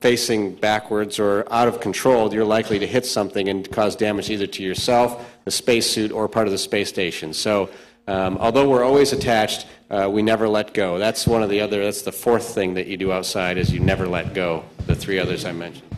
facing 0.00 0.54
backwards 0.56 1.18
or 1.18 1.46
out 1.50 1.68
of 1.68 1.80
control, 1.80 2.32
you're 2.34 2.44
likely 2.44 2.78
to 2.80 2.86
hit 2.86 3.06
something 3.06 3.48
and 3.48 3.70
cause 3.70 3.96
damage 3.96 4.28
either 4.28 4.48
to 4.48 4.62
yourself, 4.62 5.38
the 5.44 5.50
spacesuit, 5.50 6.12
or 6.12 6.28
part 6.28 6.46
of 6.46 6.52
the 6.52 6.58
space 6.58 6.88
station. 6.88 7.32
So, 7.32 7.70
um, 8.08 8.36
although 8.38 8.68
we're 8.68 8.84
always 8.84 9.12
attached, 9.12 9.66
uh, 9.90 10.08
we 10.10 10.22
never 10.22 10.48
let 10.48 10.74
go. 10.74 10.98
That's 10.98 11.26
one 11.26 11.42
of 11.42 11.50
the 11.50 11.60
other. 11.60 11.82
That's 11.84 12.02
the 12.02 12.12
fourth 12.12 12.54
thing 12.54 12.74
that 12.74 12.86
you 12.86 12.96
do 12.96 13.12
outside 13.12 13.58
is 13.58 13.72
you 13.72 13.80
never 13.80 14.06
let 14.08 14.34
go. 14.34 14.64
The 14.86 14.94
three 14.94 15.18
others 15.18 15.44
I 15.44 15.52
mentioned. 15.52 15.88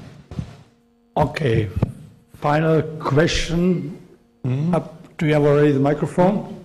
Okay, 1.17 1.69
final 2.41 2.83
question. 2.99 3.99
Up- 4.73 4.91
Do 5.17 5.27
you 5.27 5.33
have 5.35 5.45
already 5.45 5.71
the 5.73 5.79
microphone? 5.81 6.65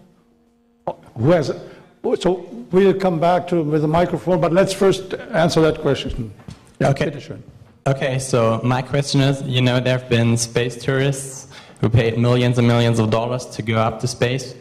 Oh, 0.88 0.98
Who 1.16 1.32
has 1.32 1.50
it? 1.50 1.58
So 2.20 2.48
we'll 2.72 2.94
come 2.96 3.20
back 3.20 3.48
to 3.50 3.62
with 3.62 3.82
the 3.84 3.88
microphone, 3.88 4.42
but 4.42 4.52
let's 4.52 4.74
first 4.74 5.14
answer 5.32 5.62
that 5.62 5.80
question. 5.82 6.34
Yeah, 6.80 6.90
Okay. 6.90 7.06
bitteschön. 7.12 7.40
Okay, 7.88 8.20
so 8.20 8.60
my 8.64 8.82
question 8.82 9.22
is 9.22 9.42
you 9.44 9.62
know, 9.62 9.80
there 9.80 9.98
have 10.00 10.10
been 10.10 10.36
space 10.38 10.76
tourists 10.84 11.48
who 11.82 11.90
paid 11.90 12.18
millions 12.18 12.58
and 12.58 12.68
millions 12.68 13.00
of 13.00 13.10
dollars 13.10 13.46
to 13.56 13.62
go 13.62 13.78
up 13.78 14.00
to 14.02 14.08
space. 14.08 14.56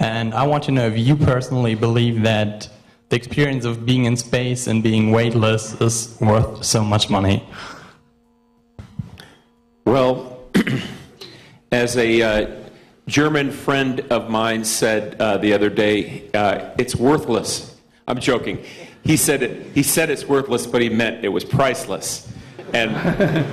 And 0.00 0.34
I 0.34 0.46
want 0.46 0.64
to 0.64 0.70
know 0.70 0.86
if 0.86 0.98
you 0.98 1.16
personally 1.16 1.74
believe 1.74 2.22
that 2.22 2.68
the 3.08 3.16
experience 3.16 3.64
of 3.64 3.86
being 3.86 4.06
in 4.06 4.16
space 4.16 4.66
and 4.66 4.82
being 4.82 5.10
weightless 5.10 5.80
is 5.80 6.16
worth 6.20 6.64
so 6.64 6.82
much 6.82 7.08
money. 7.10 7.46
Well, 9.84 10.40
as 11.72 11.96
a 11.96 12.22
uh, 12.22 12.60
German 13.06 13.50
friend 13.50 14.00
of 14.10 14.30
mine 14.30 14.64
said 14.64 15.20
uh, 15.20 15.36
the 15.36 15.52
other 15.52 15.68
day, 15.70 16.30
uh, 16.32 16.70
it's 16.78 16.96
worthless. 16.96 17.78
I'm 18.08 18.18
joking. 18.18 18.64
He 19.04 19.16
said 19.16 19.42
it, 19.42 19.66
he 19.74 19.82
said 19.82 20.10
it's 20.10 20.24
worthless, 20.24 20.66
but 20.66 20.80
he 20.80 20.88
meant 20.88 21.24
it 21.24 21.28
was 21.28 21.44
priceless. 21.44 22.32
And 22.72 22.96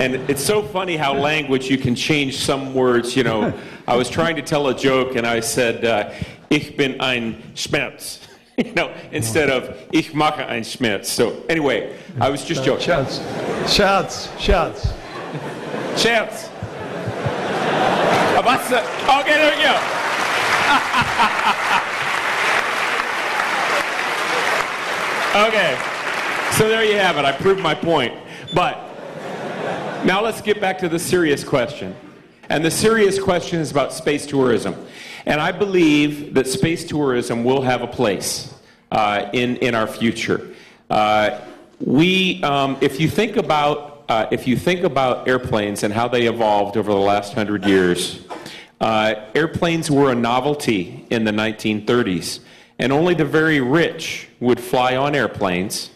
and 0.02 0.15
it's 0.30 0.43
so 0.43 0.63
funny 0.63 0.97
how 0.97 1.13
language 1.13 1.69
you 1.69 1.78
can 1.78 1.95
change 1.95 2.38
some 2.38 2.74
words. 2.74 3.15
You 3.15 3.24
know, 3.24 3.54
I 3.88 3.95
was 3.95 4.10
trying 4.10 4.36
to 4.38 4.41
tell 4.41 4.69
a 4.69 4.76
joke 4.76 5.15
and 5.15 5.28
I 5.28 5.41
said, 5.41 5.86
uh, 5.86 6.12
"Ich 6.50 6.78
bin 6.78 7.00
ein 7.00 7.43
Schmerz," 7.54 8.19
you 8.58 8.74
know, 8.74 8.91
instead 9.12 9.50
of 9.50 9.78
"Ich 9.91 10.13
mache 10.13 10.47
ein 10.47 10.63
Schmerz." 10.63 11.08
So 11.08 11.43
anyway, 11.50 11.95
I 12.19 12.30
was 12.30 12.45
just 12.45 12.63
joking. 12.63 12.86
Scherz, 12.86 13.19
Scherz, 13.67 14.30
Scherz. 14.38 14.93
Chance. 15.97 16.50
Was? 18.43 18.71
Okay, 18.71 19.36
there 19.36 19.56
we 19.56 19.62
go. 19.62 19.69
okay. 25.47 25.78
So 26.58 26.67
there 26.67 26.84
you 26.84 26.95
have 26.95 27.17
it. 27.17 27.26
I 27.26 27.32
proved 27.34 27.62
my 27.62 27.76
point. 27.76 28.15
But 28.56 28.80
now 30.04 30.24
let's 30.24 30.42
get 30.42 30.60
back 30.60 30.80
to 30.80 30.90
the 30.90 30.98
serious 30.98 31.44
question. 31.44 31.96
And 32.50 32.66
the 32.66 32.72
serious 32.72 33.22
question 33.22 33.60
is 33.60 33.70
about 33.70 33.94
space 33.94 34.26
tourism. 34.26 34.76
And 35.26 35.40
I 35.40 35.52
believe 35.52 36.34
that 36.34 36.48
space 36.48 36.84
tourism 36.86 37.44
will 37.44 37.62
have 37.62 37.82
a 37.82 37.88
place 37.88 38.54
uh, 38.92 39.30
in, 39.32 39.58
in 39.58 39.76
our 39.76 39.86
future. 39.86 40.50
Uh, 40.90 41.40
we, 41.80 42.42
um, 42.44 42.78
if 42.82 43.00
you 43.00 43.08
think 43.08 43.38
about, 43.38 44.06
uh, 44.10 44.28
if 44.32 44.48
you 44.48 44.58
think 44.58 44.84
about 44.84 45.28
airplanes 45.28 45.84
and 45.84 45.94
how 45.94 46.08
they 46.08 46.26
evolved 46.28 46.78
over 46.78 46.92
the 46.92 47.00
last 47.00 47.34
hundred 47.34 47.66
years, 47.66 48.26
uh, 48.80 49.14
airplanes 49.36 49.92
were 49.92 50.12
a 50.12 50.16
novelty 50.16 51.06
in 51.12 51.24
the 51.24 51.32
1930s, 51.32 52.40
and 52.80 52.92
only 52.92 53.14
the 53.14 53.26
very 53.26 53.62
rich 53.62 54.28
would 54.40 54.60
fly 54.60 54.96
on 54.96 55.14
airplanes. 55.14 55.92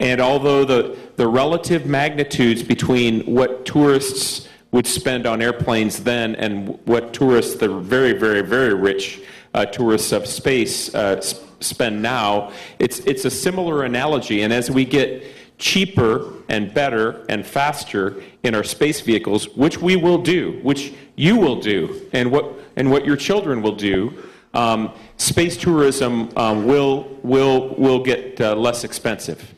And 0.00 0.20
although 0.20 0.64
the, 0.64 0.98
the 1.20 1.28
relative 1.28 1.84
magnitudes 1.84 2.62
between 2.62 3.20
what 3.26 3.66
tourists 3.66 4.48
would 4.70 4.86
spend 4.86 5.26
on 5.26 5.42
airplanes 5.42 6.02
then 6.02 6.34
and 6.36 6.78
what 6.86 7.12
tourists, 7.12 7.56
the 7.56 7.68
very, 7.68 8.14
very, 8.14 8.40
very 8.40 8.72
rich 8.72 9.20
uh, 9.52 9.66
tourists 9.66 10.12
of 10.12 10.26
space, 10.26 10.94
uh, 10.94 11.20
spend 11.20 12.00
now, 12.00 12.50
it's, 12.78 13.00
it's 13.00 13.26
a 13.26 13.30
similar 13.30 13.84
analogy. 13.84 14.40
And 14.40 14.50
as 14.50 14.70
we 14.70 14.86
get 14.86 15.26
cheaper 15.58 16.32
and 16.48 16.72
better 16.72 17.26
and 17.28 17.44
faster 17.44 18.22
in 18.42 18.54
our 18.54 18.64
space 18.64 19.02
vehicles, 19.02 19.46
which 19.50 19.76
we 19.76 19.96
will 19.96 20.22
do, 20.22 20.58
which 20.62 20.94
you 21.16 21.36
will 21.36 21.60
do, 21.60 22.08
and 22.14 22.32
what, 22.32 22.50
and 22.76 22.90
what 22.90 23.04
your 23.04 23.16
children 23.16 23.60
will 23.60 23.76
do, 23.76 24.24
um, 24.54 24.94
space 25.18 25.58
tourism 25.58 26.30
um, 26.38 26.64
will, 26.64 27.18
will, 27.22 27.74
will 27.76 28.02
get 28.02 28.40
uh, 28.40 28.54
less 28.56 28.84
expensive. 28.84 29.54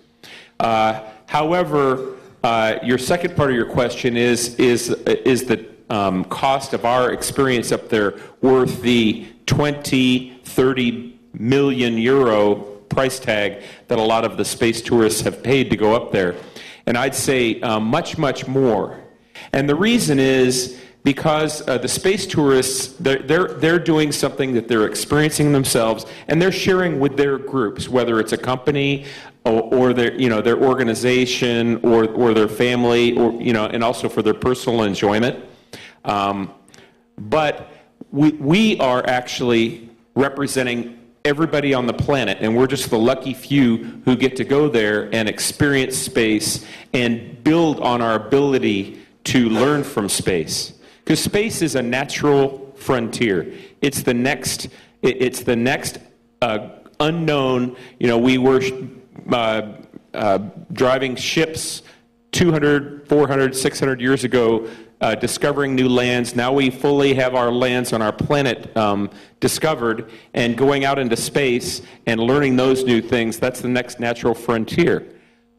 Uh, 0.59 1.09
however, 1.33 2.17
uh, 2.45 2.79
your 2.83 2.99
second 2.99 3.35
part 3.35 3.49
of 3.49 3.57
your 3.57 3.71
question 3.71 4.19
is 4.19 4.55
is 4.57 4.91
is 5.07 5.45
the 5.45 5.67
um, 5.89 6.25
cost 6.27 6.75
of 6.75 6.85
our 6.85 7.13
experience 7.13 7.73
up 7.73 7.89
there 7.89 8.19
worth 8.43 8.83
the 8.83 9.27
20, 9.47 10.41
30 10.45 11.19
million 11.33 11.97
euro 11.97 12.55
price 12.91 13.19
tag 13.19 13.63
that 13.89 13.99
a 13.99 14.03
lot 14.03 14.25
of 14.25 14.37
the 14.37 14.45
space 14.45 14.83
tourists 14.83 15.23
have 15.23 15.43
paid 15.43 15.71
to 15.71 15.77
go 15.77 15.95
up 15.95 16.13
there? 16.13 16.35
And 16.87 16.99
I'd 16.99 17.15
say 17.15 17.61
uh, 17.63 17.81
much, 17.81 18.19
much 18.19 18.47
more. 18.47 19.01
And 19.55 19.67
the 19.67 19.75
reason 19.75 20.19
is 20.19 20.79
because 21.05 21.67
uh, 21.67 21.79
the 21.79 21.89
space 21.89 22.27
tourists, 22.27 22.93
they're, 22.99 23.23
they're, 23.23 23.49
they're 23.55 23.79
doing 23.79 24.13
something 24.13 24.55
that 24.55 24.69
they're 24.69 24.87
experiencing 24.87 25.53
themselves 25.53 26.07
and 26.29 26.41
they're 26.41 26.53
sharing 26.53 27.01
with 27.01 27.17
their 27.17 27.39
groups, 27.39 27.89
whether 27.89 28.21
it's 28.21 28.33
a 28.33 28.39
company 28.39 29.07
or, 29.45 29.63
or 29.75 29.93
their, 29.93 30.15
you 30.15 30.29
know, 30.29 30.41
their 30.41 30.61
organization 30.63 31.77
or, 31.85 32.09
or 32.09 32.35
their 32.35 32.49
family, 32.49 33.17
or, 33.17 33.33
you 33.41 33.53
know, 33.53 33.67
and 33.67 33.83
also 33.83 34.09
for 34.09 34.23
their 34.23 34.35
personal 34.35 34.83
enjoyment. 34.83 35.45
Um, 36.05 36.53
but 37.19 37.69
we, 38.11 38.33
we 38.33 38.79
are 38.79 39.05
actually 39.07 39.91
representing 40.15 40.99
everybody 41.25 41.73
on 41.73 41.87
the 41.87 41.93
planet, 41.93 42.39
and 42.41 42.57
we're 42.57 42.67
just 42.67 42.91
the 42.91 42.99
lucky 42.99 43.33
few 43.33 44.01
who 44.05 44.17
get 44.17 44.37
to 44.37 44.45
go 44.45 44.69
there 44.69 45.09
and 45.15 45.29
experience 45.29 45.97
space 45.97 46.65
and 46.93 47.43
build 47.45 47.81
on 47.81 48.03
our 48.03 48.15
ability 48.15 49.01
to 49.25 49.49
learn 49.49 49.85
from 49.85 50.09
space. 50.09 50.75
Because 51.05 51.21
space 51.21 51.63
is 51.63 51.75
a 51.75 51.83
natural 51.83 52.73
frontier. 52.77 53.53
It's 53.81 54.03
the 54.03 54.15
next. 54.15 54.69
It's 55.03 55.41
the 55.41 55.57
next 55.57 55.99
uh, 56.41 56.69
unknown. 57.01 57.77
You 57.99 58.07
know, 58.07 58.19
we 58.19 58.39
were 58.39 58.63
uh, 59.31 59.73
uh, 60.15 60.39
driving 60.73 61.17
ships 61.17 61.83
200, 62.33 63.09
400, 63.09 63.55
600 63.55 64.01
years 64.01 64.25
ago, 64.25 64.69
uh, 65.01 65.15
discovering 65.15 65.75
new 65.75 65.89
lands. 65.89 66.35
Now 66.35 66.53
we 66.53 66.71
fully 66.71 67.13
have 67.15 67.35
our 67.35 67.51
lands 67.51 67.93
on 67.93 68.01
our 68.01 68.13
planet 68.13 68.75
um, 68.77 69.11
discovered, 69.41 70.11
and 70.33 70.57
going 70.57 70.85
out 70.85 70.99
into 70.99 71.17
space 71.17 71.83
and 72.07 72.21
learning 72.21 72.57
those 72.57 72.85
new 72.85 73.03
things, 73.03 73.39
that's 73.39 73.61
the 73.61 73.69
next 73.69 74.01
natural 74.01 74.35
frontier. 74.35 75.07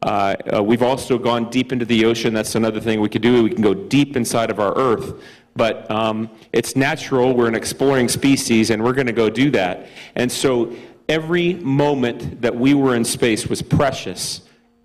Uh, 0.02 0.34
uh, 0.54 0.62
we've 0.62 0.82
also 0.82 1.18
gone 1.18 1.48
deep 1.50 1.72
into 1.72 1.84
the 1.84 2.04
ocean. 2.04 2.34
That's 2.34 2.54
another 2.54 2.80
thing 2.80 3.00
we 3.00 3.08
could 3.08 3.22
do. 3.22 3.42
We 3.42 3.50
can 3.50 3.62
go 3.62 3.74
deep 3.74 4.16
inside 4.16 4.50
of 4.50 4.60
our 4.60 4.76
Earth. 4.76 5.22
But 5.56 5.88
um, 5.90 6.30
it's 6.52 6.74
natural. 6.74 7.34
We're 7.34 7.48
an 7.48 7.54
exploring 7.54 8.08
species, 8.08 8.70
and 8.70 8.82
we're 8.82 8.92
going 8.92 9.06
to 9.06 9.12
go 9.12 9.30
do 9.30 9.50
that. 9.52 9.86
And 10.14 10.30
so 10.30 10.74
every 11.08 11.54
moment 11.54 12.42
that 12.42 12.56
we 12.56 12.74
were 12.74 12.94
in 12.94 13.04
space 13.04 13.46
was 13.46 13.62
precious, 13.62 14.42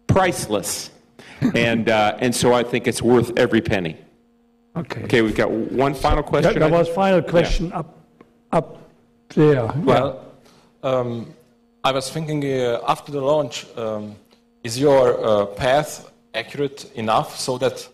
priceless. 0.08 0.92
and, 1.56 1.90
uh, 1.90 2.18
and 2.20 2.36
so 2.36 2.54
I 2.54 2.64
think 2.64 2.88
it's 2.88 3.02
worth 3.02 3.38
every 3.38 3.62
penny. 3.62 3.98
Okay. 4.76 5.04
Okay, 5.04 5.22
we've 5.22 5.36
got 5.36 5.50
one 5.52 5.94
final 5.94 6.24
question. 6.24 6.60
There 6.60 6.70
was 6.70 6.88
final 6.90 7.22
question 7.22 7.72
up, 7.74 7.98
up 8.52 8.90
there. 9.30 9.66
Well, 9.78 10.26
um, 10.84 11.34
I 11.84 11.92
was 11.92 12.10
thinking 12.10 12.44
uh, 12.44 12.82
after 12.88 13.12
the 13.12 13.22
launch, 13.22 13.66
um, 13.78 14.16
is 14.64 14.78
your 14.80 15.24
uh, 15.24 15.46
path 15.46 16.12
accurate 16.34 16.92
enough 16.96 17.38
so 17.38 17.58
that 17.58 17.88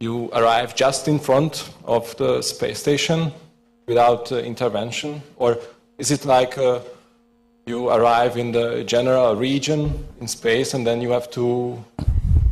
you 0.00 0.30
arrive 0.32 0.74
just 0.74 1.08
in 1.08 1.18
front 1.18 1.70
of 1.84 2.16
the 2.16 2.42
space 2.42 2.78
station 2.80 3.32
without 3.86 4.30
uh, 4.30 4.36
intervention? 4.36 5.22
Or 5.36 5.58
is 5.98 6.10
it 6.10 6.24
like 6.24 6.58
uh, 6.58 6.80
you 7.68 7.90
arrive 7.90 8.36
in 8.36 8.52
the 8.52 8.82
general 8.84 9.36
region 9.36 10.06
in 10.20 10.26
space 10.26 10.74
and 10.74 10.86
then 10.86 11.00
you 11.00 11.10
have 11.10 11.30
to 11.30 11.78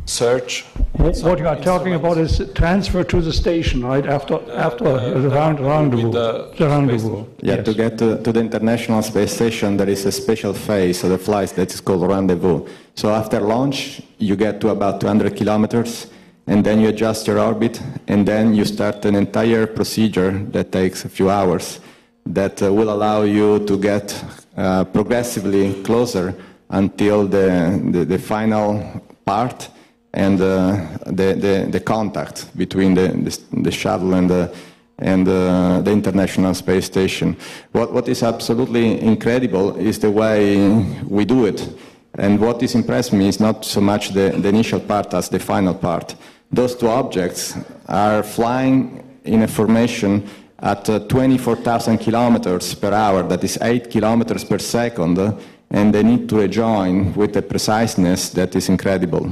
search? 0.05 0.63
What 0.93 1.17
what 1.19 1.39
you 1.39 1.47
are 1.47 1.61
talking 1.71 1.93
about 1.93 2.17
is 2.17 2.41
transfer 2.55 3.03
to 3.03 3.21
the 3.21 3.33
station, 3.33 3.83
right, 3.83 4.05
after, 4.05 4.35
uh, 4.35 4.67
after 4.67 4.85
uh, 4.85 4.93
uh, 4.93 5.21
the 5.21 5.29
round, 5.29 5.59
rendezvous. 5.59 6.11
The 6.57 6.67
rendezvous. 6.67 7.25
Yeah, 7.41 7.61
to 7.61 7.73
get 7.73 7.97
to, 7.99 8.21
to 8.23 8.31
the 8.31 8.39
International 8.39 9.01
Space 9.03 9.33
Station, 9.33 9.77
there 9.77 9.89
is 9.89 10.05
a 10.05 10.11
special 10.11 10.53
phase 10.53 11.03
of 11.03 11.09
the 11.11 11.17
flights 11.17 11.51
that 11.53 11.73
is 11.73 11.81
called 11.81 12.07
rendezvous. 12.07 12.67
So 12.95 13.09
after 13.09 13.39
launch, 13.39 14.01
you 14.17 14.35
get 14.35 14.59
to 14.61 14.69
about 14.69 15.01
200 15.01 15.35
kilometers, 15.35 16.07
and 16.47 16.65
then 16.65 16.79
you 16.79 16.89
adjust 16.89 17.27
your 17.27 17.39
orbit, 17.39 17.79
and 18.07 18.27
then 18.27 18.55
you 18.55 18.65
start 18.65 19.05
an 19.05 19.15
entire 19.15 19.67
procedure 19.67 20.31
that 20.51 20.71
takes 20.71 21.05
a 21.05 21.09
few 21.09 21.29
hours 21.29 21.79
that 22.25 22.61
uh, 22.61 22.73
will 22.73 22.89
allow 22.89 23.21
you 23.21 23.59
to 23.65 23.77
get 23.77 24.23
uh, 24.57 24.83
progressively 24.85 25.83
closer 25.83 26.33
until 26.69 27.27
the, 27.27 27.79
the, 27.91 28.05
the 28.05 28.17
final 28.17 29.01
part, 29.25 29.69
and 30.13 30.41
uh, 30.41 30.87
the, 31.05 31.33
the, 31.35 31.67
the 31.69 31.79
contact 31.79 32.57
between 32.57 32.95
the, 32.95 33.09
the, 33.53 33.71
shuttle 33.71 34.15
and 34.15 34.29
the, 34.29 34.53
and 34.99 35.27
uh, 35.27 35.81
the 35.81 35.91
International 35.91 36.53
Space 36.53 36.85
Station. 36.85 37.37
What, 37.71 37.93
what 37.93 38.07
is 38.07 38.23
absolutely 38.23 38.99
incredible 38.99 39.75
is 39.77 39.99
the 39.99 40.09
way 40.09 40.67
we 41.07 41.23
do 41.23 41.45
it. 41.45 41.69
And 42.15 42.39
what 42.39 42.63
is 42.63 42.73
impressed 42.73 43.13
me 43.13 43.27
is 43.27 43.39
not 43.39 43.63
so 43.63 43.79
much 43.79 44.09
the, 44.09 44.31
the 44.31 44.49
initial 44.49 44.79
part 44.79 45.13
as 45.13 45.29
the 45.29 45.39
final 45.39 45.75
part. 45.75 46.15
Those 46.51 46.75
two 46.75 46.87
objects 46.87 47.55
are 47.87 48.23
flying 48.23 49.03
in 49.23 49.43
a 49.43 49.47
formation 49.47 50.27
at 50.59 50.89
uh, 50.89 50.99
24,000 50.99 51.99
kilometers 51.99 52.73
per 52.73 52.91
hour, 52.91 53.23
that 53.23 53.43
is 53.43 53.57
8 53.61 53.89
kilometers 53.89 54.43
per 54.43 54.57
second, 54.57 55.19
uh, 55.19 55.37
and 55.69 55.93
they 55.93 56.03
need 56.03 56.27
to 56.29 56.37
rejoin 56.37 57.13
with 57.13 57.35
a 57.37 57.41
preciseness 57.41 58.29
that 58.29 58.55
is 58.55 58.69
incredible. 58.69 59.29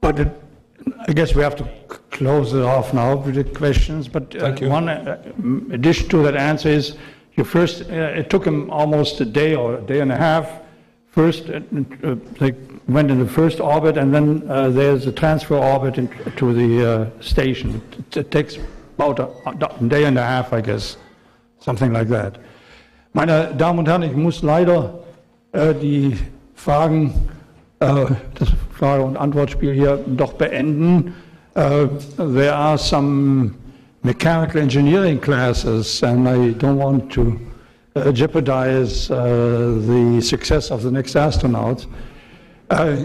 But 0.00 0.20
it, 0.20 0.28
I 1.08 1.12
guess 1.12 1.34
we 1.34 1.42
have 1.42 1.56
to 1.56 1.68
close 2.10 2.52
it 2.52 2.62
off 2.62 2.94
now 2.94 3.16
with 3.16 3.34
the 3.34 3.44
questions. 3.44 4.08
But 4.08 4.34
uh, 4.36 4.54
one 4.68 4.88
uh, 4.88 5.20
addition 5.72 6.08
to 6.10 6.22
that 6.22 6.36
answer 6.36 6.68
is, 6.68 6.96
you 7.36 7.44
first, 7.44 7.82
uh, 7.82 8.20
it 8.20 8.30
took 8.30 8.46
him 8.46 8.70
almost 8.70 9.20
a 9.20 9.24
day 9.24 9.54
or 9.54 9.78
a 9.78 9.80
day 9.80 10.00
and 10.00 10.12
a 10.12 10.16
half. 10.16 10.48
First, 11.10 11.48
uh, 11.48 11.60
uh, 12.02 12.16
they 12.38 12.52
went 12.88 13.10
in 13.10 13.18
the 13.18 13.28
first 13.28 13.60
orbit, 13.60 13.96
and 13.96 14.14
then 14.14 14.48
uh, 14.48 14.68
there's 14.70 15.06
a 15.06 15.12
transfer 15.12 15.56
orbit 15.56 15.98
in, 15.98 16.08
to 16.36 16.52
the 16.52 16.70
uh, 16.86 17.20
station. 17.20 17.82
It, 17.98 18.16
it 18.16 18.30
takes 18.30 18.58
about 18.98 19.18
a, 19.20 19.88
day 19.88 20.04
and 20.04 20.18
a 20.18 20.22
half, 20.22 20.52
I 20.52 20.60
guess, 20.60 20.96
something 21.60 21.92
like 21.92 22.08
that. 22.08 22.38
Meine 23.12 23.54
Damen 23.56 23.80
und 23.80 23.88
Herren, 23.88 24.02
ich 24.02 24.16
muss 24.16 24.42
leider 24.42 24.94
äh, 25.52 25.74
die 25.74 26.16
Fragen, 26.54 27.12
äh, 27.80 28.06
das 28.34 28.48
Frage- 28.72 29.04
und 29.04 29.16
Antwortspiel 29.16 29.72
hier 29.72 29.98
doch 30.06 30.32
beenden. 30.34 31.14
Äh, 31.54 31.86
there 32.16 32.54
are 32.54 32.76
some 32.76 33.54
mechanical 34.02 34.60
engineering 34.60 35.20
classes, 35.20 36.02
and 36.02 36.28
I 36.28 36.52
don't 36.54 36.76
want 36.76 37.12
to 37.12 37.38
uh, 37.96 38.10
jeopardize 38.12 39.10
uh, 39.10 39.78
the 39.86 40.20
success 40.20 40.70
of 40.70 40.82
the 40.82 40.90
next 40.90 41.14
astronauts. 41.14 41.86
Uh, 42.70 43.04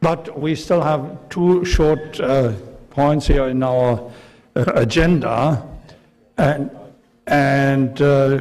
but 0.00 0.38
we 0.38 0.54
still 0.54 0.80
have 0.80 1.18
two 1.28 1.64
short 1.64 2.20
uh, 2.20 2.52
points 2.90 3.26
here 3.26 3.48
in 3.48 3.62
our 3.62 3.98
uh, 3.98 4.10
agenda. 4.54 5.66
And, 6.38 6.70
and 7.26 8.00
uh, 8.00 8.38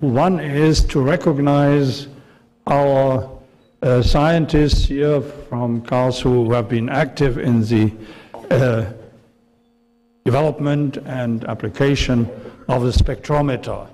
one 0.00 0.40
is 0.40 0.84
to 0.86 1.00
recognize 1.00 2.08
our 2.66 3.30
uh, 3.82 4.02
scientists 4.02 4.86
here 4.86 5.20
from 5.20 5.82
Karlsruhe 5.82 6.46
who 6.46 6.52
have 6.52 6.68
been 6.68 6.88
active 6.88 7.38
in 7.38 7.62
the 7.62 7.92
uh, 8.50 8.84
development 10.24 10.98
and 10.98 11.44
application 11.44 12.28
of 12.68 12.82
the 12.82 12.90
spectrometer. 12.90 13.88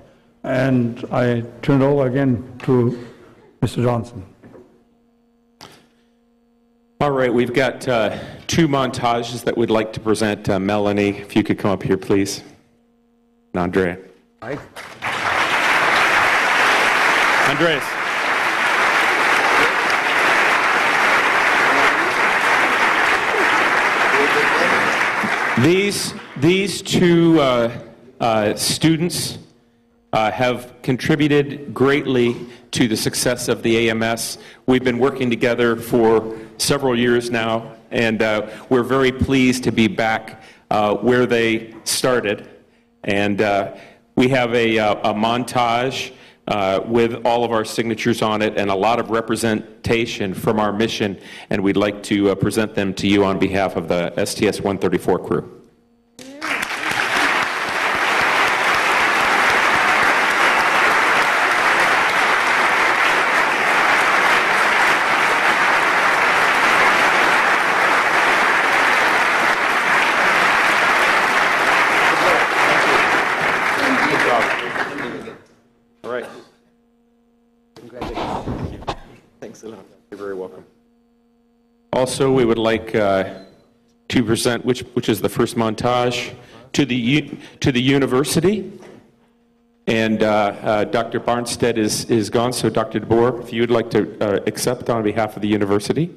And 0.45 1.05
I 1.11 1.43
turn 1.63 1.83
it 1.83 1.85
over 1.85 2.07
again 2.07 2.59
to 2.65 3.09
Mr. 3.61 3.83
Johnson. 3.83 4.25
All 7.01 7.13
right, 7.13 7.33
we've 7.33 7.55
got 7.55 7.87
uh, 7.87 8.19
two 8.49 8.67
montages 8.67 9.45
that 9.45 9.57
we'd 9.57 9.71
like 9.71 9.93
to 9.93 10.01
present. 10.01 10.49
Uh, 10.49 10.59
Melanie, 10.59 11.11
if 11.11 11.37
you 11.37 11.45
could 11.45 11.57
come 11.57 11.71
up 11.71 11.85
here, 11.85 11.97
please. 11.97 12.43
And 13.55 13.63
Andrea. 13.63 13.99
Andreas. 17.49 17.85
These, 25.65 26.15
these 26.39 26.83
two 26.83 27.41
uh, 27.41 27.79
uh, 28.19 28.57
students 28.57 29.39
uh, 30.13 30.31
have 30.31 30.75
contributed 30.83 31.75
greatly 31.75 32.35
to 32.71 32.89
the 32.89 32.97
success 32.97 33.49
of 33.49 33.63
the 33.63 33.91
AMS. 33.91 34.39
We've 34.67 34.85
been 34.85 34.99
working 34.99 35.31
together 35.31 35.77
for 35.77 36.39
several 36.59 36.99
years 36.99 37.31
now, 37.31 37.75
and 37.91 38.23
uh, 38.23 38.51
we're 38.69 38.83
very 38.83 39.13
pleased 39.13 39.65
to 39.65 39.73
be 39.73 39.87
back 39.87 40.43
uh, 40.71 40.95
where 40.97 41.27
they 41.27 41.75
started. 41.85 42.49
And 43.05 43.41
uh, 43.41 43.77
we 44.17 44.29
have 44.29 44.55
a, 44.55 44.79
uh, 44.79 45.11
a 45.11 45.15
montage 45.15 46.13
uh, 46.47 46.81
with 46.87 47.27
all 47.27 47.45
of 47.45 47.53
our 47.53 47.65
signatures 47.65 48.23
on 48.23 48.41
it 48.41 48.57
and 48.57 48.71
a 48.71 48.75
lot 48.75 48.99
of 48.99 49.11
representation 49.11 50.33
from 50.33 50.59
our 50.59 50.73
mission, 50.73 51.19
and 51.51 51.63
we'd 51.63 51.77
like 51.77 52.03
to 52.05 52.35
present 52.37 52.75
them 52.75 52.95
to 52.95 53.07
you 53.07 53.25
on 53.25 53.39
behalf 53.39 53.77
of 53.77 53.89
the 53.89 54.13
STS 54.25 54.61
134 54.61 55.19
crew. 55.19 55.59
Good 74.09 74.21
job. 74.21 74.43
All 76.05 76.11
right. 76.11 76.27
Thanks 79.41 79.63
a 79.63 79.69
lot. 79.69 79.85
You're 80.11 80.19
very 80.19 80.35
welcome. 80.35 80.65
Also, 82.09 82.33
we 82.33 82.47
would 82.47 82.57
like 82.57 82.95
uh, 82.95 83.35
to 84.09 84.25
present, 84.25 84.65
which, 84.65 84.81
which 84.95 85.11
is 85.11 85.21
the 85.21 85.29
first 85.29 85.57
montage, 85.57 86.35
to 86.73 86.87
the, 86.87 87.39
to 87.61 87.71
the 87.71 87.83
university. 87.83 88.73
And 89.87 90.23
uh, 90.23 90.27
uh, 90.27 90.85
Dr. 90.85 91.21
Barnstead 91.21 91.77
is, 91.77 92.07
is 92.07 92.31
gone, 92.31 92.55
so 92.55 92.71
Dr. 92.71 93.01
DeBoer, 93.01 93.43
if 93.43 93.53
you 93.53 93.61
would 93.61 93.71
like 93.71 93.91
to 93.91 94.19
uh, 94.23 94.41
accept 94.47 94.89
on 94.89 95.03
behalf 95.03 95.37
of 95.37 95.43
the 95.43 95.49
university. 95.49 96.11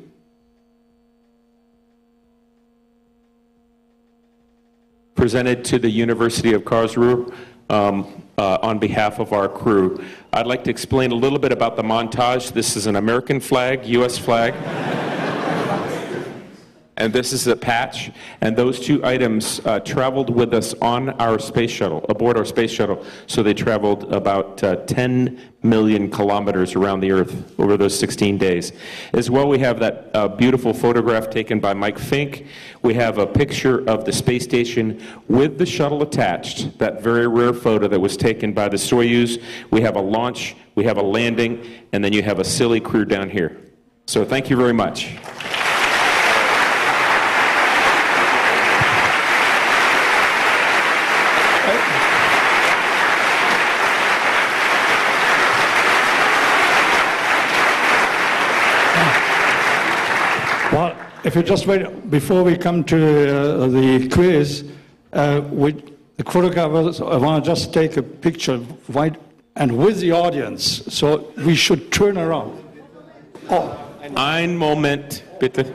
presented 5.14 5.66
to 5.66 5.78
the 5.78 5.90
University 5.90 6.54
of 6.54 6.64
Karlsruhe 6.64 7.32
um, 7.70 8.24
uh, 8.40 8.58
on 8.64 8.80
behalf 8.80 9.20
of 9.20 9.34
our 9.34 9.48
crew. 9.48 10.04
I'd 10.34 10.48
like 10.48 10.64
to 10.64 10.72
explain 10.72 11.12
a 11.12 11.16
little 11.16 11.38
bit 11.38 11.52
about 11.52 11.76
the 11.76 11.84
montage. 11.84 12.54
This 12.54 12.76
is 12.76 12.88
an 12.88 12.96
American 12.96 13.40
flag, 13.40 13.86
U.S. 13.86 14.18
flag. 14.18 14.56
And 17.02 17.12
this 17.12 17.34
is 17.34 17.48
a 17.48 17.56
patch, 17.56 18.12
and 18.42 18.56
those 18.56 18.80
two 18.80 19.04
items 19.04 19.60
uh, 19.66 19.80
traveled 19.80 20.30
with 20.30 20.54
us 20.54 20.76
on 20.84 21.10
our 21.20 21.40
space 21.40 21.72
shuttle, 21.72 22.06
aboard 22.10 22.38
our 22.38 22.46
space 22.46 22.70
shuttle. 22.70 23.04
So 23.26 23.42
they 23.42 23.56
traveled 23.56 24.14
about 24.14 24.64
uh, 24.64 24.76
10 24.86 25.42
million 25.64 26.12
kilometers 26.12 26.76
around 26.76 27.00
the 27.00 27.12
Earth 27.12 27.60
over 27.60 27.76
those 27.76 27.98
16 27.98 28.38
days. 28.38 28.72
As 29.14 29.32
well, 29.32 29.50
we 29.50 29.58
have 29.58 29.80
that 29.80 30.12
uh, 30.14 30.28
beautiful 30.28 30.76
photograph 30.76 31.32
taken 31.32 31.60
by 31.60 31.74
Mike 31.74 31.98
Fincke. 31.98 32.46
We 32.84 32.94
have 32.94 33.18
a 33.18 33.26
picture 33.26 33.84
of 33.90 34.06
the 34.06 34.14
space 34.14 34.44
station 34.44 35.02
with 35.28 35.58
the 35.58 35.66
shuttle 35.66 36.04
attached, 36.04 36.78
that 36.78 37.02
very 37.02 37.28
rare 37.28 37.54
photo 37.54 37.88
that 37.88 38.00
was 38.00 38.16
taken 38.16 38.54
by 38.54 38.70
the 38.70 38.78
Soyuz. 38.78 39.42
We 39.72 39.82
have 39.82 39.96
a 39.96 40.02
launch, 40.02 40.56
we 40.76 40.84
have 40.84 40.98
a 40.98 41.04
landing, 41.04 41.66
and 41.94 42.04
then 42.04 42.14
you 42.14 42.22
have 42.22 42.38
a 42.38 42.44
silly 42.44 42.80
crew 42.80 43.06
down 43.06 43.32
here. 43.32 43.60
So 44.06 44.24
thank 44.24 44.52
you 44.52 44.56
very 44.56 44.74
much. 44.74 45.18
Well, 60.72 60.96
if 61.24 61.36
you 61.36 61.44
just 61.44 61.68
wait, 61.68 62.10
before 62.10 62.44
we 62.44 62.58
come 62.58 62.84
to 62.86 62.98
uh, 62.98 63.68
the 63.68 64.10
quiz, 64.10 64.66
uh, 65.14 65.42
we, 65.52 65.74
the 66.18 67.04
I 67.06 67.18
want 67.18 67.44
to 67.44 67.50
just 67.50 67.74
take 67.74 67.98
a 67.98 68.04
picture 68.04 68.60
right 68.90 69.16
and 69.56 69.78
with 69.78 70.00
the 70.00 70.12
audience. 70.12 70.84
So 70.94 71.32
we 71.38 71.56
should 71.56 71.92
turn 71.92 72.18
around. 72.18 72.64
Oh, 73.50 73.78
Ein 74.16 74.58
Moment, 74.58 75.24
bitte. 75.40 75.66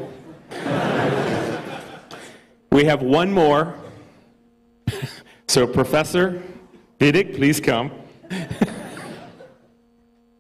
We 2.70 2.85
have 2.85 3.02
one 3.02 3.32
more. 3.32 3.74
So, 5.48 5.64
Professor 5.64 6.42
Wittig, 6.98 7.37
please 7.37 7.61
come. 7.61 7.92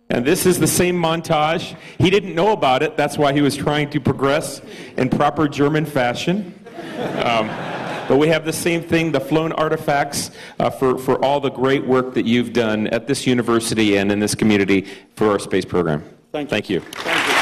And 0.08 0.24
this 0.24 0.46
is 0.46 0.58
the 0.58 0.68
same 0.68 0.96
montage. 0.96 1.76
He 1.98 2.10
didn't 2.10 2.34
know 2.34 2.52
about 2.52 2.82
it. 2.82 2.96
That's 2.96 3.18
why 3.18 3.32
he 3.32 3.40
was 3.40 3.56
trying 3.56 3.90
to 3.90 4.00
progress 4.00 4.62
in 4.96 5.08
proper 5.08 5.48
German 5.48 5.84
fashion. 5.84 6.54
Um, 7.24 7.48
but 8.08 8.18
we 8.18 8.28
have 8.28 8.44
the 8.44 8.52
same 8.52 8.82
thing, 8.82 9.10
the 9.10 9.20
flown 9.20 9.50
artifacts, 9.52 10.30
uh, 10.60 10.70
for, 10.70 10.96
for 10.96 11.22
all 11.24 11.40
the 11.40 11.50
great 11.50 11.84
work 11.84 12.14
that 12.14 12.24
you've 12.24 12.52
done 12.52 12.86
at 12.88 13.08
this 13.08 13.26
university 13.26 13.96
and 13.96 14.12
in 14.12 14.20
this 14.20 14.34
community 14.34 14.86
for 15.16 15.30
our 15.30 15.40
space 15.40 15.64
program. 15.64 16.04
Thank 16.30 16.50
you. 16.70 16.80
Thank 16.80 17.30
you. 17.30 17.35